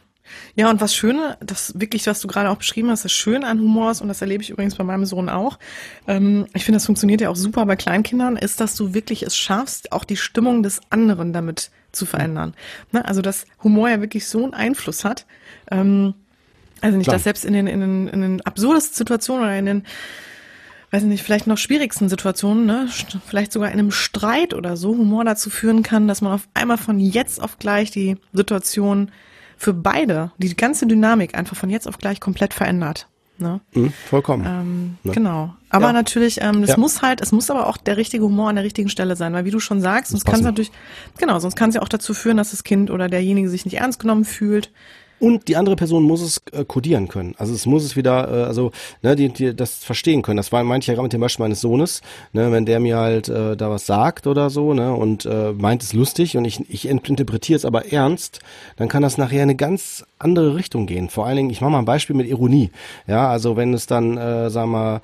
[0.56, 3.60] Ja, und was Schöne, das wirklich, was du gerade auch beschrieben hast, das Schöne an
[3.60, 5.60] Humor ist, und das erlebe ich übrigens bei meinem Sohn auch,
[6.08, 9.36] ähm, ich finde, das funktioniert ja auch super bei Kleinkindern, ist, dass du wirklich es
[9.36, 12.54] schaffst, auch die Stimmung des anderen damit zu verändern.
[12.92, 13.06] Ne?
[13.06, 15.26] Also, dass Humor ja wirklich so einen Einfluss hat.
[15.72, 16.14] Ähm,
[16.82, 17.16] also nicht, Klar.
[17.16, 19.86] dass selbst in den, in den, in den absurdesten Situationen oder in den
[20.92, 22.88] weiß nicht, vielleicht noch schwierigsten Situationen, ne,
[23.26, 26.78] vielleicht sogar in einem Streit oder so, Humor dazu führen kann, dass man auf einmal
[26.78, 29.12] von jetzt auf gleich die Situation
[29.58, 33.08] für beide, die ganze Dynamik einfach von jetzt auf gleich komplett verändert.
[33.38, 33.60] Ne?
[33.74, 34.46] Mhm, vollkommen.
[34.48, 35.12] Ähm, ne?
[35.12, 35.54] Genau.
[35.70, 35.94] Aber ja.
[35.94, 36.78] natürlich, ähm, das ja.
[36.78, 39.44] muss halt, es muss aber auch der richtige Humor an der richtigen Stelle sein, weil
[39.44, 40.72] wie du schon sagst, sonst kann es natürlich,
[41.18, 43.78] genau, sonst kann es ja auch dazu führen, dass das Kind oder derjenige sich nicht
[43.78, 44.72] ernst genommen fühlt.
[45.20, 47.36] Und die andere Person muss es äh, kodieren können.
[47.38, 50.38] Also es muss es wieder, äh, also ne, die, die das verstehen können.
[50.38, 52.02] Das war ich ja gerade mit dem Beispiel meines Sohnes,
[52.34, 55.84] ne, wenn der mir halt äh, da was sagt oder so, ne, und äh, meint
[55.84, 58.40] es lustig und ich, ich interpretiere es aber ernst,
[58.76, 61.10] dann kann das nachher eine ganz andere Richtung gehen.
[61.10, 62.72] Vor allen Dingen, ich mache mal ein Beispiel mit Ironie.
[63.08, 65.02] Ja, also wenn es dann, äh, wir mal,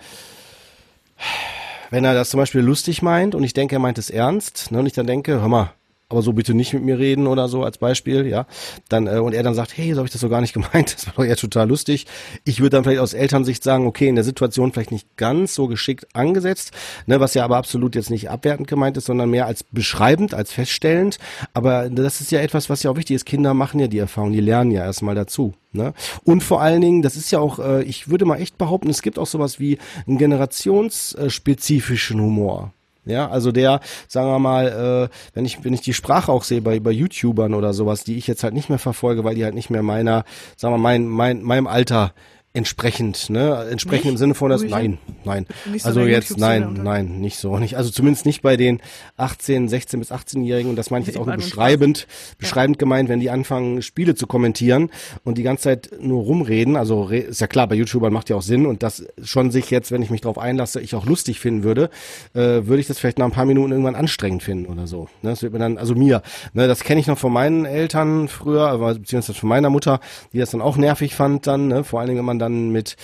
[1.90, 4.80] wenn er das zum Beispiel lustig meint und ich denke, er meint es ernst, ne,
[4.80, 5.74] und ich dann denke, hör mal,
[6.12, 8.46] aber so bitte nicht mit mir reden oder so als Beispiel, ja.
[8.90, 10.94] Dann, äh, und er dann sagt, hey, so habe ich das so gar nicht gemeint,
[10.94, 12.06] das war doch eher total lustig.
[12.44, 15.68] Ich würde dann vielleicht aus Elternsicht sagen, okay, in der Situation vielleicht nicht ganz so
[15.68, 16.72] geschickt angesetzt,
[17.06, 20.52] ne, was ja aber absolut jetzt nicht abwertend gemeint ist, sondern mehr als beschreibend, als
[20.52, 21.18] feststellend.
[21.54, 23.26] Aber das ist ja etwas, was ja auch wichtig ist.
[23.26, 25.54] Kinder machen ja die Erfahrung, die lernen ja erstmal dazu.
[25.74, 25.94] Ne?
[26.24, 29.02] Und vor allen Dingen, das ist ja auch, äh, ich würde mal echt behaupten, es
[29.02, 32.74] gibt auch sowas wie einen generationsspezifischen Humor.
[33.06, 36.62] Ja, also der, sagen wir mal, äh, wenn ich wenn ich die Sprache auch sehe
[36.62, 39.56] bei bei YouTubern oder sowas, die ich jetzt halt nicht mehr verfolge, weil die halt
[39.56, 40.24] nicht mehr meiner,
[40.56, 42.14] sagen wir mal, mein, mein meinem Alter
[42.54, 43.68] entsprechend, ne?
[43.70, 44.12] Entsprechend nicht?
[44.14, 45.46] im Sinne von das, nein, nein.
[45.78, 47.78] So also jetzt, nein, nein, nicht so, nicht.
[47.78, 48.82] Also zumindest nicht bei den
[49.16, 52.80] 18, 16 bis 18-Jährigen und das meine ich jetzt auch nur beschreibend, beschreibend ja.
[52.80, 54.90] gemeint, wenn die anfangen, Spiele zu kommentieren
[55.24, 56.76] und die ganze Zeit nur rumreden.
[56.76, 59.92] Also ist ja klar, bei YouTubern macht ja auch Sinn und das schon sich jetzt,
[59.92, 61.90] wenn ich mich darauf einlasse, ich auch lustig finden würde,
[62.34, 65.08] äh, würde ich das vielleicht nach ein paar Minuten irgendwann anstrengend finden oder so.
[65.22, 65.30] Ne?
[65.30, 66.22] Das wird mir dann, also mir,
[66.54, 70.02] ne, das kenne ich noch von meinen Eltern früher, beziehungsweise von meiner Mutter,
[70.34, 71.86] die das dann auch nervig fand dann, ne?
[71.86, 72.98] vor allen Dingen, wenn man dann mit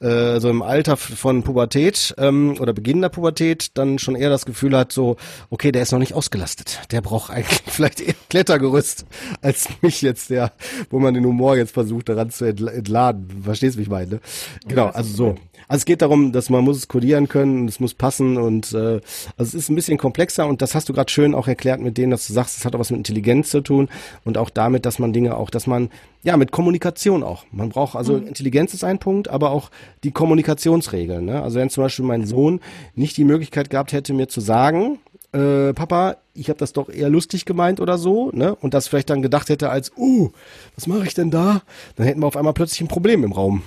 [0.00, 4.44] äh, so im Alter von Pubertät ähm, oder Beginn der Pubertät dann schon eher das
[4.44, 5.16] Gefühl hat, so,
[5.50, 6.80] okay, der ist noch nicht ausgelastet.
[6.90, 9.06] Der braucht eigentlich vielleicht eher Klettergerüst
[9.40, 10.52] als mich jetzt, der,
[10.90, 13.42] wo man den Humor jetzt versucht, daran zu entladen.
[13.44, 14.20] Verstehst du, wie ich meine?
[14.66, 15.34] Genau, also so.
[15.68, 18.76] Also es geht darum, dass man muss es kodieren können, es muss passen und äh,
[18.76, 19.02] also
[19.38, 22.10] es ist ein bisschen komplexer und das hast du gerade schön auch erklärt mit denen,
[22.10, 23.88] dass du sagst, es hat auch was mit Intelligenz zu tun
[24.24, 25.90] und auch damit, dass man Dinge auch, dass man
[26.22, 27.44] ja mit Kommunikation auch.
[27.52, 28.26] Man braucht also mhm.
[28.26, 29.70] Intelligenz ist ein Punkt, aber auch
[30.02, 31.24] die Kommunikationsregeln.
[31.24, 31.42] Ne?
[31.42, 32.60] Also wenn zum Beispiel mein Sohn
[32.94, 34.98] nicht die Möglichkeit gehabt hätte, mir zu sagen,
[35.34, 38.54] äh, Papa, ich habe das doch eher lustig gemeint oder so, ne?
[38.54, 40.30] Und das vielleicht dann gedacht hätte als, uh,
[40.76, 41.62] was mache ich denn da?
[41.96, 43.62] Dann hätten wir auf einmal plötzlich ein Problem im Raum.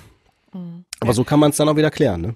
[0.54, 0.84] Mhm.
[1.00, 2.34] Aber so kann man es dann auch wieder klären, ne?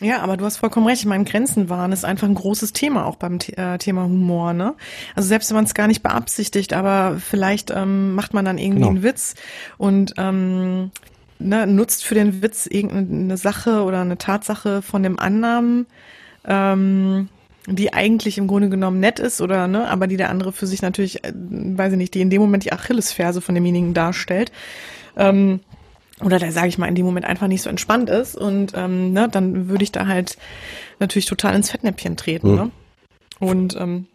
[0.00, 1.02] Ja, aber du hast vollkommen recht.
[1.02, 4.74] Ich meine, Grenzen wahren ist einfach ein großes Thema auch beim äh, Thema Humor, ne?
[5.14, 8.80] Also selbst wenn man es gar nicht beabsichtigt, aber vielleicht ähm, macht man dann irgendwie
[8.80, 8.90] genau.
[8.90, 9.34] einen Witz
[9.78, 10.90] und ähm,
[11.38, 15.86] ne, nutzt für den Witz irgendeine Sache oder eine Tatsache von dem anderen.
[16.44, 17.28] Ähm,
[17.68, 20.82] die eigentlich im Grunde genommen nett ist oder ne, aber die der andere für sich
[20.82, 24.50] natürlich, äh, weiß ich nicht, die in dem Moment die Achillesferse von demjenigen darstellt.
[25.16, 25.60] Ähm,
[26.22, 29.12] oder da sage ich mal in dem Moment einfach nicht so entspannt ist und ähm,
[29.12, 30.36] ne, dann würde ich da halt
[30.98, 32.50] natürlich total ins Fettnäpfchen treten.
[32.50, 32.56] Mhm.
[32.56, 32.70] Ne?
[33.40, 34.06] Und ähm,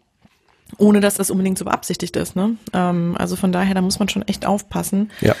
[0.76, 2.36] ohne dass das unbedingt so beabsichtigt ist.
[2.36, 2.56] Ne?
[2.72, 5.10] Ähm, also von daher, da muss man schon echt aufpassen.
[5.20, 5.34] Ja.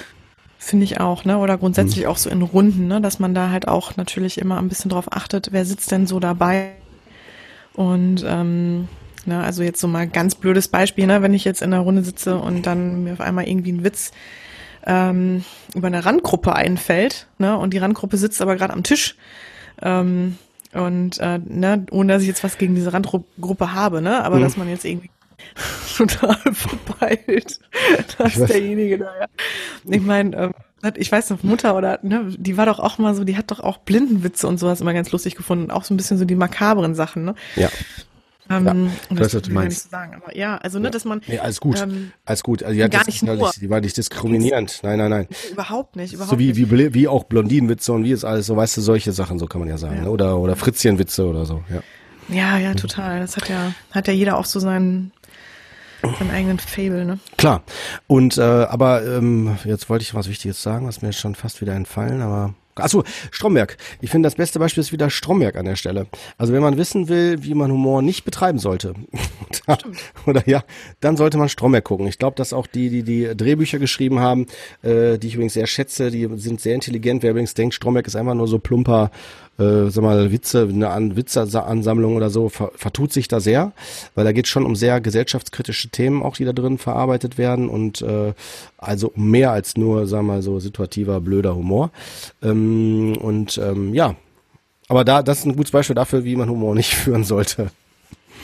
[0.60, 1.38] Finde ich auch, ne?
[1.38, 2.10] Oder grundsätzlich mhm.
[2.10, 3.00] auch so in Runden, ne?
[3.00, 6.18] Dass man da halt auch natürlich immer ein bisschen drauf achtet, wer sitzt denn so
[6.18, 6.72] dabei
[7.78, 8.88] und ähm,
[9.24, 12.02] ne, also jetzt so mal ganz blödes Beispiel, ne, wenn ich jetzt in der Runde
[12.02, 14.10] sitze und dann mir auf einmal irgendwie ein Witz
[14.88, 19.16] ähm, über eine Randgruppe einfällt, ne, und die Randgruppe sitzt aber gerade am Tisch.
[19.80, 20.38] Ähm,
[20.72, 24.42] und äh, ne, ohne dass ich jetzt was gegen diese Randgruppe habe, ne, aber mhm.
[24.42, 25.10] dass man jetzt irgendwie
[25.96, 27.60] total verpeilt,
[28.18, 29.26] dass derjenige da ja.
[29.84, 30.54] Ich meine, ähm,
[30.96, 33.60] ich weiß noch, Mutter oder, ne, die war doch auch mal so, die hat doch
[33.60, 35.70] auch Blindenwitze und sowas immer ganz lustig gefunden.
[35.70, 37.34] Auch so ein bisschen so die makabren Sachen, ne?
[37.56, 37.68] Ja.
[38.50, 39.90] Ähm, ja, das, das was du meinst.
[39.90, 40.90] Sagen, aber ja, also ne, ja.
[40.90, 42.62] dass man nee, alles gut, ähm, alles gut.
[42.62, 43.36] Also, ja, gar nicht nur.
[43.36, 44.80] Nicht, die war nicht diskriminierend.
[44.82, 45.28] Nein, nein, nein.
[45.52, 46.70] Überhaupt nicht, überhaupt so wie, nicht.
[46.70, 49.60] Wie, wie auch Blondinenwitze und wie ist alles so, weißt du, solche Sachen, so kann
[49.60, 50.02] man ja sagen, ja.
[50.04, 50.10] Ne?
[50.10, 51.62] oder oder Fritzchenwitze oder so.
[51.68, 51.80] Ja.
[52.30, 53.20] Ja, ja, total.
[53.20, 55.12] Das hat ja hat ja jeder auch so seinen
[56.18, 57.18] seinen eigenen Fable, ne?
[57.36, 57.62] Klar.
[58.06, 61.74] Und äh, aber ähm, jetzt wollte ich was Wichtiges sagen, was mir schon fast wieder
[61.74, 63.76] entfallen, aber Achso, Stromberg.
[64.00, 66.06] Ich finde, das beste Beispiel ist wieder Stromberg an der Stelle.
[66.36, 68.94] Also wenn man wissen will, wie man Humor nicht betreiben sollte,
[70.26, 70.64] oder ja,
[71.00, 72.06] dann sollte man Stromberg gucken.
[72.06, 74.46] Ich glaube, dass auch die, die die Drehbücher geschrieben haben,
[74.82, 77.22] äh, die ich übrigens sehr schätze, die sind sehr intelligent.
[77.22, 79.10] Wer übrigens denkt, Stromberg ist einfach nur so plumper
[79.58, 83.72] äh, sag mal, Witze, eine An Witzeansammlung oder so, ver vertut sich da sehr,
[84.14, 88.02] weil da geht schon um sehr gesellschaftskritische Themen auch, die da drin verarbeitet werden und
[88.02, 88.34] äh,
[88.78, 91.90] also mehr als nur, sag mal, so situativer, blöder Humor.
[92.42, 94.14] Ähm, und ähm, ja,
[94.88, 97.70] aber da, das ist ein gutes Beispiel dafür, wie man Humor nicht führen sollte.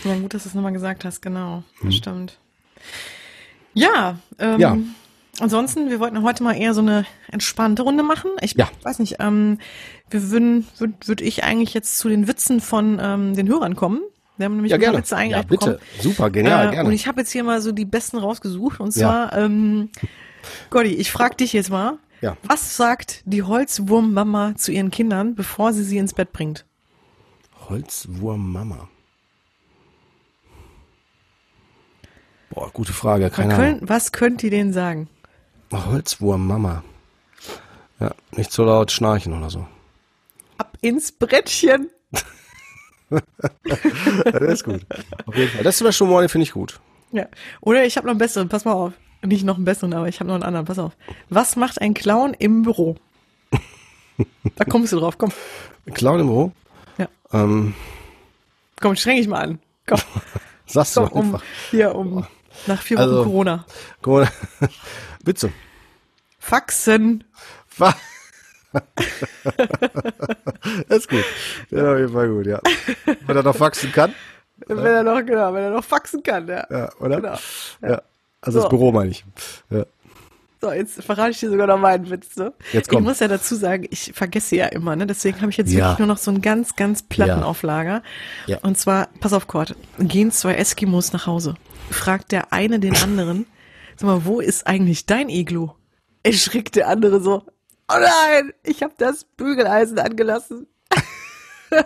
[0.05, 1.63] Ja, gut, dass du es nochmal gesagt hast, genau.
[1.77, 1.93] Das hm.
[1.93, 2.39] stimmt.
[3.73, 4.77] Ja, ähm, ja.
[5.41, 8.31] Ansonsten, wir wollten heute mal eher so eine entspannte Runde machen.
[8.41, 8.69] Ich ja.
[8.83, 9.59] weiß nicht, ähm,
[10.11, 14.01] wir würden, würde würd ich eigentlich jetzt zu den Witzen von ähm, den Hörern kommen.
[14.37, 14.99] Wir haben nämlich ja, gerne.
[14.99, 15.71] Witze eingereicht ja, bitte.
[15.73, 16.01] bekommen.
[16.01, 16.89] Super, genial, äh, gerne.
[16.89, 18.81] Und ich habe jetzt hier mal so die besten rausgesucht.
[18.81, 19.45] Und zwar, ja.
[19.45, 19.91] ähm,
[20.71, 22.37] Gotti, ich frage dich jetzt mal, ja.
[22.43, 26.65] was sagt die Holzwurmmama zu ihren Kindern, bevor sie sie ins Bett bringt?
[27.69, 28.89] Holzwurmmama.
[32.51, 33.81] Boah, gute Frage, keine Ahnung.
[33.83, 35.09] Was könnt ihr denen sagen?
[35.75, 36.83] Holzwurm, Mama.
[38.01, 39.67] Ja, nicht so laut schnarchen oder so.
[40.59, 41.91] Ab ins Brettchen.
[43.11, 44.85] das ist gut.
[45.27, 45.65] Auf jeden Fall.
[45.65, 46.81] Das ist schon mal, finde ich gut.
[47.13, 47.27] Ja.
[47.61, 48.93] Oder ich habe noch einen besseren, pass mal auf.
[49.23, 50.93] Nicht noch einen besseren, aber ich habe noch einen anderen, pass auf.
[51.31, 52.97] Was macht ein Clown im Büro?
[54.57, 55.33] da kommst du drauf, komm.
[55.87, 56.53] Ein Clown im Büro?
[56.99, 57.09] Ja.
[57.33, 57.75] Ähm.
[58.81, 59.59] Komm, streng dich mal an.
[59.87, 60.01] Komm.
[60.67, 61.43] Sagst du um, einfach.
[61.71, 62.27] Hier, um,
[62.67, 63.65] nach vier Wochen also, Corona.
[64.03, 64.29] Corona.
[65.25, 65.51] Witze.
[66.39, 67.25] Faxen.
[67.67, 67.95] Fa
[70.89, 71.25] das ist gut.
[71.71, 72.61] Das ist auf jeden Fall gut, ja.
[73.27, 74.15] Wenn er noch faxen kann.
[74.67, 76.67] Wenn er noch, genau, wenn er noch faxen kann, ja.
[76.71, 77.17] Ja, oder?
[77.17, 77.37] Genau.
[77.83, 78.03] Ja.
[78.41, 78.63] Also so.
[78.65, 79.25] das Büro meine ich.
[79.71, 79.85] Ja.
[80.65, 82.37] So, jetzt verrate ich dir sogar noch meinen Witz.
[82.37, 82.55] Ne?
[82.73, 83.03] Jetzt kommt.
[83.03, 85.07] Ich muss ja dazu sagen, ich vergesse ja immer, ne?
[85.07, 85.81] deswegen habe ich jetzt ja.
[85.81, 87.45] wirklich nur noch so einen ganz, ganz platten ja.
[87.45, 88.03] Auflager.
[88.47, 88.61] Ja.
[88.63, 91.57] Und zwar, pass auf, Kurt, gehen zwei Eskimos nach Hause.
[91.91, 93.45] Fragt der eine den anderen,
[93.97, 95.69] sag mal, wo ist eigentlich dein Iglu?
[96.23, 97.43] erschrickt der andere so,
[97.93, 100.67] oh nein, ich habe das Bügeleisen angelassen.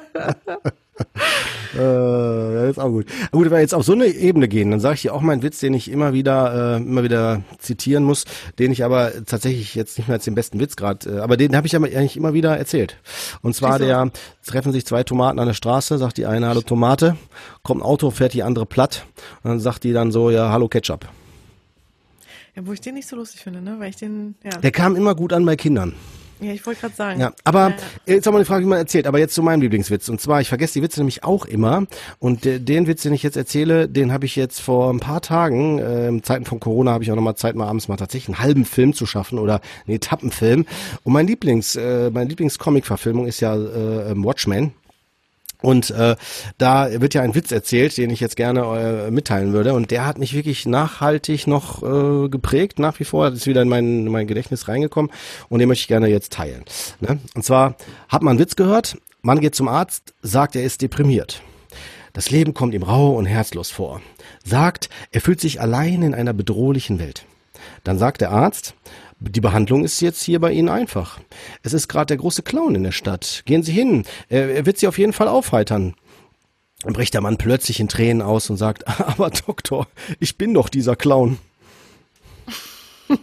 [1.74, 3.06] äh, das ist auch gut.
[3.30, 5.42] Gut, wenn wir jetzt auf so eine Ebene gehen, dann sage ich dir auch meinen
[5.42, 8.24] Witz, den ich immer wieder, äh, immer wieder zitieren muss,
[8.58, 11.56] den ich aber tatsächlich jetzt nicht mehr als den besten Witz gerade, äh, aber den
[11.56, 12.96] habe ich ja eigentlich immer wieder erzählt.
[13.42, 14.10] Und zwar der,
[14.46, 17.16] treffen sich zwei Tomaten an der Straße, sagt die eine, hallo Tomate,
[17.62, 19.06] kommt ein Auto, fährt die andere platt
[19.42, 21.06] und dann sagt die dann so, ja, hallo Ketchup.
[22.56, 23.76] Ja, wo ich den nicht so lustig finde, ne?
[23.78, 24.50] Weil ich den, ja.
[24.50, 25.94] Der kam immer gut an bei Kindern.
[26.41, 27.20] Ja, ich wollte gerade sagen.
[27.20, 27.70] Ja, aber
[28.07, 28.14] ja.
[28.14, 29.07] jetzt haben wir die Frage, wie man erzählt.
[29.07, 30.09] Aber jetzt zu meinem Lieblingswitz.
[30.09, 31.86] Und zwar, ich vergesse die Witze nämlich auch immer.
[32.18, 35.78] Und den Witz, den ich jetzt erzähle, den habe ich jetzt vor ein paar Tagen,
[35.78, 38.45] äh, in Zeiten von Corona habe ich auch nochmal Zeit, mal abends mal tatsächlich einen
[38.45, 40.66] halben Film zu schaffen oder einen Etappenfilm.
[41.03, 44.72] Und mein Lieblings, äh, meine Lieblingscomic-Verfilmung ist ja äh, Watchmen.
[45.61, 46.14] Und äh,
[46.56, 49.74] da wird ja ein Witz erzählt, den ich jetzt gerne äh, mitteilen würde.
[49.74, 53.30] Und der hat mich wirklich nachhaltig noch äh, geprägt, nach wie vor.
[53.30, 55.11] Das ist wieder in mein, in mein Gedächtnis reingekommen.
[55.48, 56.64] Und den möchte ich gerne jetzt teilen.
[57.00, 57.18] Ne?
[57.34, 57.74] Und zwar
[58.09, 61.42] hat man einen Witz gehört, man geht zum Arzt, sagt, er ist deprimiert.
[62.12, 64.00] Das Leben kommt ihm rau und herzlos vor.
[64.44, 67.24] Sagt, er fühlt sich allein in einer bedrohlichen Welt.
[67.84, 68.74] Dann sagt der Arzt,
[69.20, 71.18] die Behandlung ist jetzt hier bei Ihnen einfach.
[71.62, 73.42] Es ist gerade der große Clown in der Stadt.
[73.46, 74.04] Gehen Sie hin.
[74.28, 75.94] Er, wird Sie auf jeden Fall aufheitern.
[76.82, 79.88] Dann bricht der Mann plötzlich in Tränen aus und sagt, aber Doktor,
[80.20, 81.38] ich bin doch dieser Clown.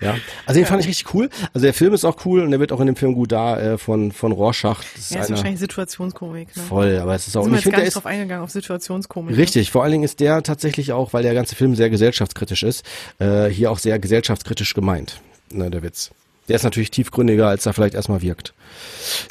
[0.00, 0.68] ja, also den ja.
[0.68, 1.30] fand ich richtig cool.
[1.54, 3.58] Also der Film ist auch cool und der wird auch in dem Film gut da
[3.58, 4.82] äh, von von Rorschach.
[4.94, 6.54] Das ist, ja, ist wahrscheinlich Situationskomik.
[6.54, 6.62] Ne?
[6.62, 7.44] Voll, aber es ist auch.
[7.44, 9.32] Sind wir ich finde, der ist drauf eingegangen auf Situationskomik.
[9.32, 9.36] Ne?
[9.38, 9.72] Richtig, ne?
[9.72, 12.84] vor allen Dingen ist der tatsächlich auch, weil der ganze Film sehr gesellschaftskritisch ist,
[13.18, 15.20] äh, hier auch sehr gesellschaftskritisch gemeint.
[15.50, 16.10] Ne, der Witz.
[16.48, 18.54] Der ist natürlich tiefgründiger, als er vielleicht erstmal wirkt.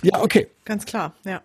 [0.01, 0.47] Ja, okay.
[0.65, 1.41] Ganz klar, ja.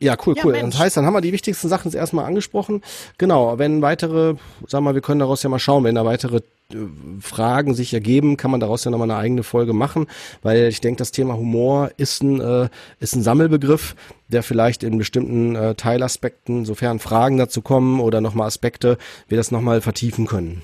[0.00, 0.52] Ja, cool, ja, cool.
[0.52, 0.74] Mensch.
[0.74, 2.82] Das heißt, dann haben wir die wichtigsten Sachen erstmal angesprochen.
[3.18, 4.34] Genau, wenn weitere,
[4.66, 6.76] sagen wir mal, wir können daraus ja mal schauen, wenn da weitere äh,
[7.20, 10.06] Fragen sich ergeben, kann man daraus ja nochmal eine eigene Folge machen,
[10.42, 12.68] weil ich denke, das Thema Humor ist ein, äh,
[12.98, 13.94] ist ein Sammelbegriff,
[14.28, 19.50] der vielleicht in bestimmten äh, Teilaspekten, sofern Fragen dazu kommen oder nochmal Aspekte, wir das
[19.50, 20.62] nochmal vertiefen können.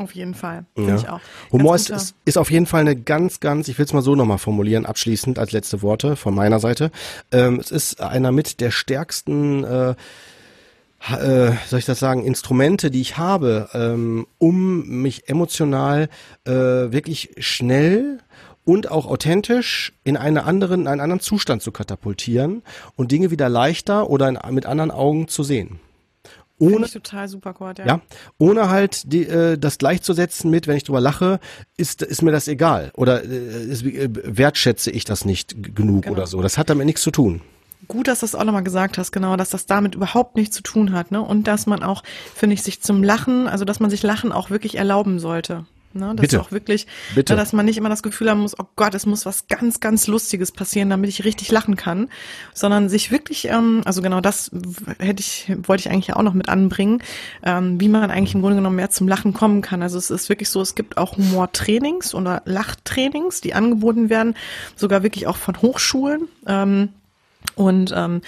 [0.00, 0.96] Auf jeden Fall, finde ja.
[0.96, 1.20] ich auch.
[1.52, 4.14] Humor ist, ist, ist auf jeden Fall eine ganz, ganz, ich will es mal so
[4.14, 6.90] nochmal formulieren, abschließend als letzte Worte von meiner Seite.
[7.32, 9.94] Ähm, es ist einer mit der stärksten äh,
[11.10, 16.08] äh, soll ich das sagen, Instrumente, die ich habe, ähm, um mich emotional
[16.44, 18.20] äh, wirklich schnell
[18.64, 22.62] und auch authentisch in eine anderen, in einen anderen Zustand zu katapultieren
[22.96, 25.78] und Dinge wieder leichter oder in, mit anderen Augen zu sehen
[26.60, 27.86] ohne total super Chord, ja.
[27.86, 28.00] ja.
[28.38, 31.40] ohne halt die, äh, das gleichzusetzen mit, wenn ich drüber lache,
[31.76, 36.16] ist ist mir das egal oder äh, ist, äh, wertschätze ich das nicht genug genau.
[36.16, 36.42] oder so.
[36.42, 37.40] Das hat damit nichts zu tun.
[37.88, 40.62] Gut, dass du das auch nochmal gesagt hast, genau, dass das damit überhaupt nichts zu
[40.62, 41.20] tun hat, ne?
[41.20, 42.04] Und dass man auch,
[42.34, 45.64] finde ich, sich zum Lachen, also dass man sich Lachen auch wirklich erlauben sollte.
[45.92, 46.36] Ne, das Bitte.
[46.36, 46.86] ist auch wirklich,
[47.16, 47.34] Bitte.
[47.34, 50.06] dass man nicht immer das Gefühl haben muss, oh Gott, es muss was ganz, ganz
[50.06, 52.08] Lustiges passieren, damit ich richtig lachen kann,
[52.54, 54.52] sondern sich wirklich, ähm, also genau das
[55.00, 57.02] hätte ich, wollte ich eigentlich auch noch mit anbringen,
[57.42, 59.82] ähm, wie man eigentlich im Grunde genommen mehr zum Lachen kommen kann.
[59.82, 64.36] Also es ist wirklich so, es gibt auch Humortrainings oder Lachtrainings, die angeboten werden,
[64.76, 66.28] sogar wirklich auch von Hochschulen.
[66.46, 66.90] Ähm,
[67.54, 68.22] und ähm,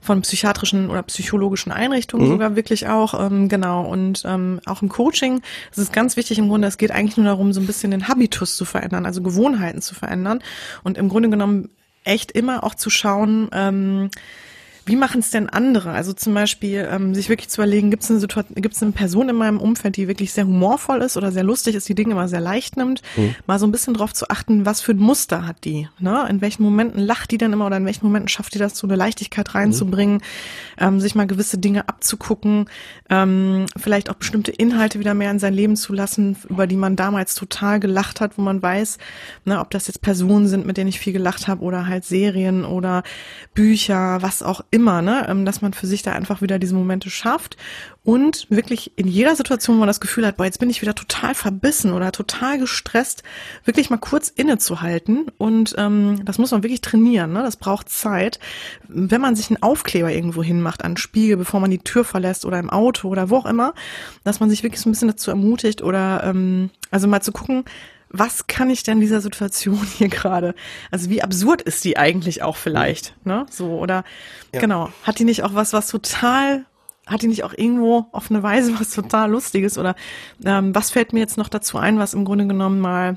[0.00, 2.32] von psychiatrischen oder psychologischen Einrichtungen mhm.
[2.32, 3.84] sogar wirklich auch, ähm, genau.
[3.84, 7.26] Und ähm, auch im Coaching, das ist ganz wichtig im Grunde, es geht eigentlich nur
[7.26, 10.42] darum, so ein bisschen den Habitus zu verändern, also Gewohnheiten zu verändern.
[10.84, 11.70] Und im Grunde genommen
[12.04, 14.10] echt immer auch zu schauen, ähm,
[14.88, 15.92] wie machen es denn andere?
[15.92, 18.92] Also zum Beispiel ähm, sich wirklich zu überlegen, gibt es eine Situation, gibt es eine
[18.92, 22.12] Person in meinem Umfeld, die wirklich sehr humorvoll ist oder sehr lustig ist, die Dinge
[22.12, 23.34] immer sehr leicht nimmt, mhm.
[23.46, 25.88] mal so ein bisschen drauf zu achten, was für ein Muster hat die?
[25.98, 26.26] Ne?
[26.30, 28.86] In welchen Momenten lacht die denn immer oder in welchen Momenten schafft die das, so
[28.86, 30.20] eine Leichtigkeit reinzubringen, mhm.
[30.78, 32.64] ähm, sich mal gewisse Dinge abzugucken,
[33.10, 36.96] ähm, vielleicht auch bestimmte Inhalte wieder mehr in sein Leben zu lassen, über die man
[36.96, 38.96] damals total gelacht hat, wo man weiß,
[39.44, 42.64] ne, ob das jetzt Personen sind, mit denen ich viel gelacht habe oder halt Serien
[42.64, 43.02] oder
[43.52, 45.26] Bücher, was auch immer immer, ne?
[45.28, 47.56] Ähm, dass man für sich da einfach wieder diese Momente schafft
[48.04, 50.94] und wirklich in jeder Situation, wo man das Gefühl hat, boah, jetzt bin ich wieder
[50.94, 53.22] total verbissen oder total gestresst,
[53.64, 57.42] wirklich mal kurz innezuhalten und ähm, das muss man wirklich trainieren, ne?
[57.42, 58.38] Das braucht Zeit.
[58.86, 62.58] Wenn man sich einen Aufkleber irgendwo hinmacht an Spiegel, bevor man die Tür verlässt oder
[62.58, 63.74] im Auto oder wo auch immer,
[64.24, 67.64] dass man sich wirklich so ein bisschen dazu ermutigt oder ähm, also mal zu gucken,
[68.10, 70.54] was kann ich denn dieser Situation hier gerade?
[70.90, 73.46] Also wie absurd ist die eigentlich auch vielleicht, ne?
[73.50, 74.04] So oder
[74.52, 74.60] ja.
[74.60, 76.64] genau, hat die nicht auch was, was total
[77.06, 79.94] hat die nicht auch irgendwo auf eine Weise was total Lustiges oder
[80.44, 83.16] ähm, was fällt mir jetzt noch dazu ein, was im Grunde genommen mal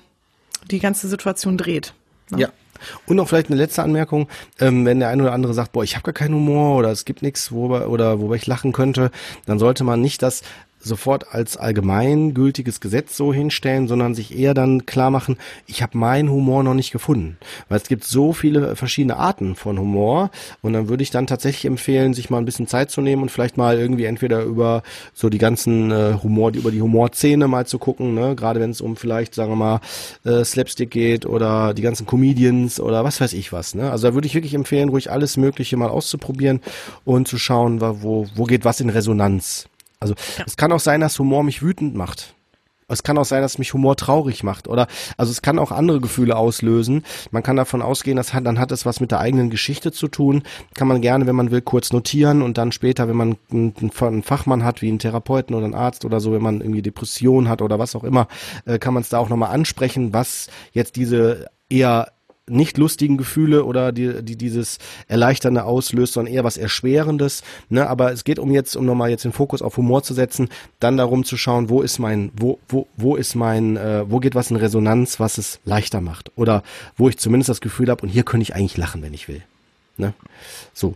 [0.69, 1.93] die ganze Situation dreht?
[2.29, 2.39] Ne?
[2.39, 2.49] Ja.
[3.05, 4.27] Und noch vielleicht eine letzte Anmerkung,
[4.59, 7.05] ähm, wenn der eine oder andere sagt, boah, ich habe gar keinen Humor oder es
[7.05, 9.11] gibt nichts, worüber oder worüber ich lachen könnte,
[9.45, 10.41] dann sollte man nicht das
[10.83, 16.29] sofort als allgemeingültiges Gesetz so hinstellen, sondern sich eher dann klar machen, ich habe meinen
[16.29, 17.37] Humor noch nicht gefunden.
[17.69, 21.65] Weil es gibt so viele verschiedene Arten von Humor und dann würde ich dann tatsächlich
[21.65, 25.29] empfehlen, sich mal ein bisschen Zeit zu nehmen und vielleicht mal irgendwie entweder über so
[25.29, 28.35] die ganzen äh, Humor, über die Humorszene mal zu gucken, ne?
[28.35, 29.81] gerade wenn es um vielleicht, sagen wir mal,
[30.25, 33.75] äh, Slapstick geht oder die ganzen Comedians oder was weiß ich was.
[33.75, 33.91] Ne?
[33.91, 36.61] Also da würde ich wirklich empfehlen, ruhig alles Mögliche mal auszuprobieren
[37.05, 39.67] und zu schauen, wo, wo geht was in Resonanz.
[40.01, 40.43] Also ja.
[40.45, 42.33] es kann auch sein, dass Humor mich wütend macht.
[42.89, 46.01] es kann auch sein, dass mich Humor traurig macht oder also es kann auch andere
[46.01, 47.05] Gefühle auslösen.
[47.29, 50.09] Man kann davon ausgehen, dass hat, dann hat es was mit der eigenen Geschichte zu
[50.09, 50.43] tun.
[50.73, 54.23] Kann man gerne, wenn man will, kurz notieren und dann später, wenn man einen, einen
[54.23, 57.61] Fachmann hat, wie einen Therapeuten oder einen Arzt oder so, wenn man irgendwie Depression hat
[57.61, 58.27] oder was auch immer,
[58.65, 62.11] äh, kann man es da auch nochmal ansprechen, was jetzt diese eher
[62.51, 64.77] nicht lustigen Gefühle oder die, die dieses
[65.07, 67.43] Erleichternde auslöst, sondern eher was Erschwerendes.
[67.69, 67.87] Ne?
[67.87, 70.49] Aber es geht um jetzt, um nochmal jetzt den Fokus auf Humor zu setzen,
[70.79, 74.35] dann darum zu schauen, wo ist mein, wo, wo, wo ist mein, äh, wo geht
[74.35, 76.31] was in Resonanz, was es leichter macht.
[76.35, 76.63] Oder
[76.97, 79.41] wo ich zumindest das Gefühl habe, und hier könnte ich eigentlich lachen, wenn ich will.
[79.97, 80.13] Ne?
[80.73, 80.95] So.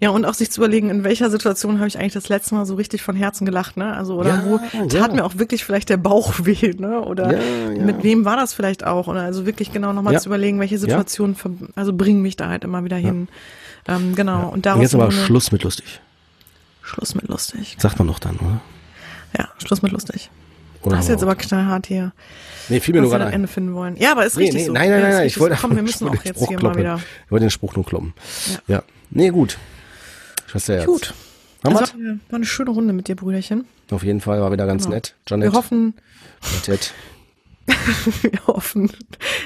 [0.00, 2.66] Ja, und auch sich zu überlegen, in welcher Situation habe ich eigentlich das letzte Mal
[2.66, 3.94] so richtig von Herzen gelacht, ne?
[3.94, 4.58] Also, oder ja, wo
[4.88, 5.14] tat ja.
[5.14, 7.00] mir auch wirklich vielleicht der Bauch weh, ne?
[7.00, 9.06] Oder ja, mit wem war das vielleicht auch?
[9.06, 11.36] Oder also wirklich genau nochmal zu überlegen, welche Situationen,
[11.76, 13.28] also bringen mich da halt immer wieder hin.
[13.88, 14.48] Ähm, genau.
[14.48, 14.78] Und daraus.
[14.78, 16.00] Und jetzt aber Schluss mit lustig.
[16.82, 17.76] Schluss mit lustig.
[17.78, 18.60] Sagt man doch dann, oder?
[19.38, 20.30] Ja, Schluss mit lustig.
[20.82, 22.12] Oder das ist jetzt aber knallhart hier.
[22.68, 23.32] Nee, fiel mir nur gerade ein.
[23.32, 23.96] Ende finden wollen.
[23.96, 24.72] Ja, aber ist nee, richtig nee, so.
[24.72, 27.00] Nein, nein, nein, nein ich wollte, komm, wir müssen auch jetzt hier mal wieder.
[27.26, 28.14] Ich wollte den Spruch nur kloppen.
[28.66, 28.76] Ja.
[28.76, 28.82] ja.
[29.14, 29.58] Nee, gut.
[30.46, 30.86] Schwesterherz.
[30.86, 31.14] Gut.
[31.62, 33.66] Also, war eine schöne Runde mit dir, Brüderchen.
[33.90, 34.96] Auf jeden Fall, war wieder ganz genau.
[34.96, 35.14] nett.
[35.28, 35.52] Janet.
[35.52, 35.94] Wir hoffen.
[36.64, 36.92] Ted.
[38.22, 38.90] wir hoffen,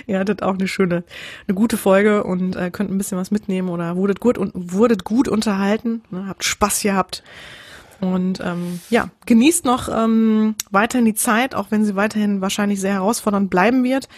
[0.07, 1.05] ihr hattet auch eine schöne,
[1.47, 5.05] eine gute Folge und äh, könnt ein bisschen was mitnehmen oder wurdet gut und wurdet
[5.05, 7.23] gut unterhalten, ne, habt Spaß gehabt.
[8.01, 12.95] Und ähm, ja, genießt noch ähm, weiterhin die Zeit, auch wenn sie weiterhin wahrscheinlich sehr
[12.95, 14.09] herausfordernd bleiben wird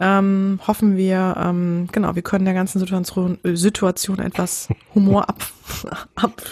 [0.00, 5.46] ähm, hoffen wir, ähm, genau, wir können der ganzen Situation, äh, Situation etwas Humor ab,
[6.14, 6.42] ab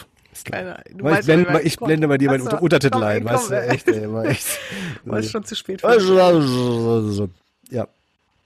[0.45, 3.51] keine, du weißt, ich, blende, mal, ich blende bei dir meinen Unter Untertitel ein, weißt
[3.51, 4.47] du, echt, ey, war echt.
[5.05, 5.83] War schon zu spät.
[7.71, 7.89] ja.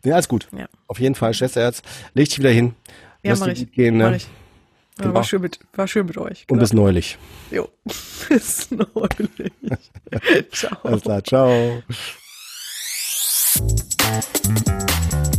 [0.05, 0.49] Ja, alles gut.
[0.57, 0.67] Ja.
[0.89, 1.83] Auf jeden Fall, Schwesterherz,
[2.15, 2.75] leg dich wieder hin.
[3.23, 3.71] Ja, mach ich.
[3.73, 4.11] Gehen, ne?
[4.11, 4.27] mach ich.
[4.99, 5.15] Genau.
[5.15, 6.47] war, schön mit, war schön mit euch.
[6.47, 6.57] Genau.
[6.57, 7.19] Und bis neulich.
[7.51, 7.69] Jo,
[8.29, 9.53] bis neulich.
[10.53, 10.77] ciao.
[10.83, 11.83] Alles klar, ciao.
[13.55, 15.32] Thank you.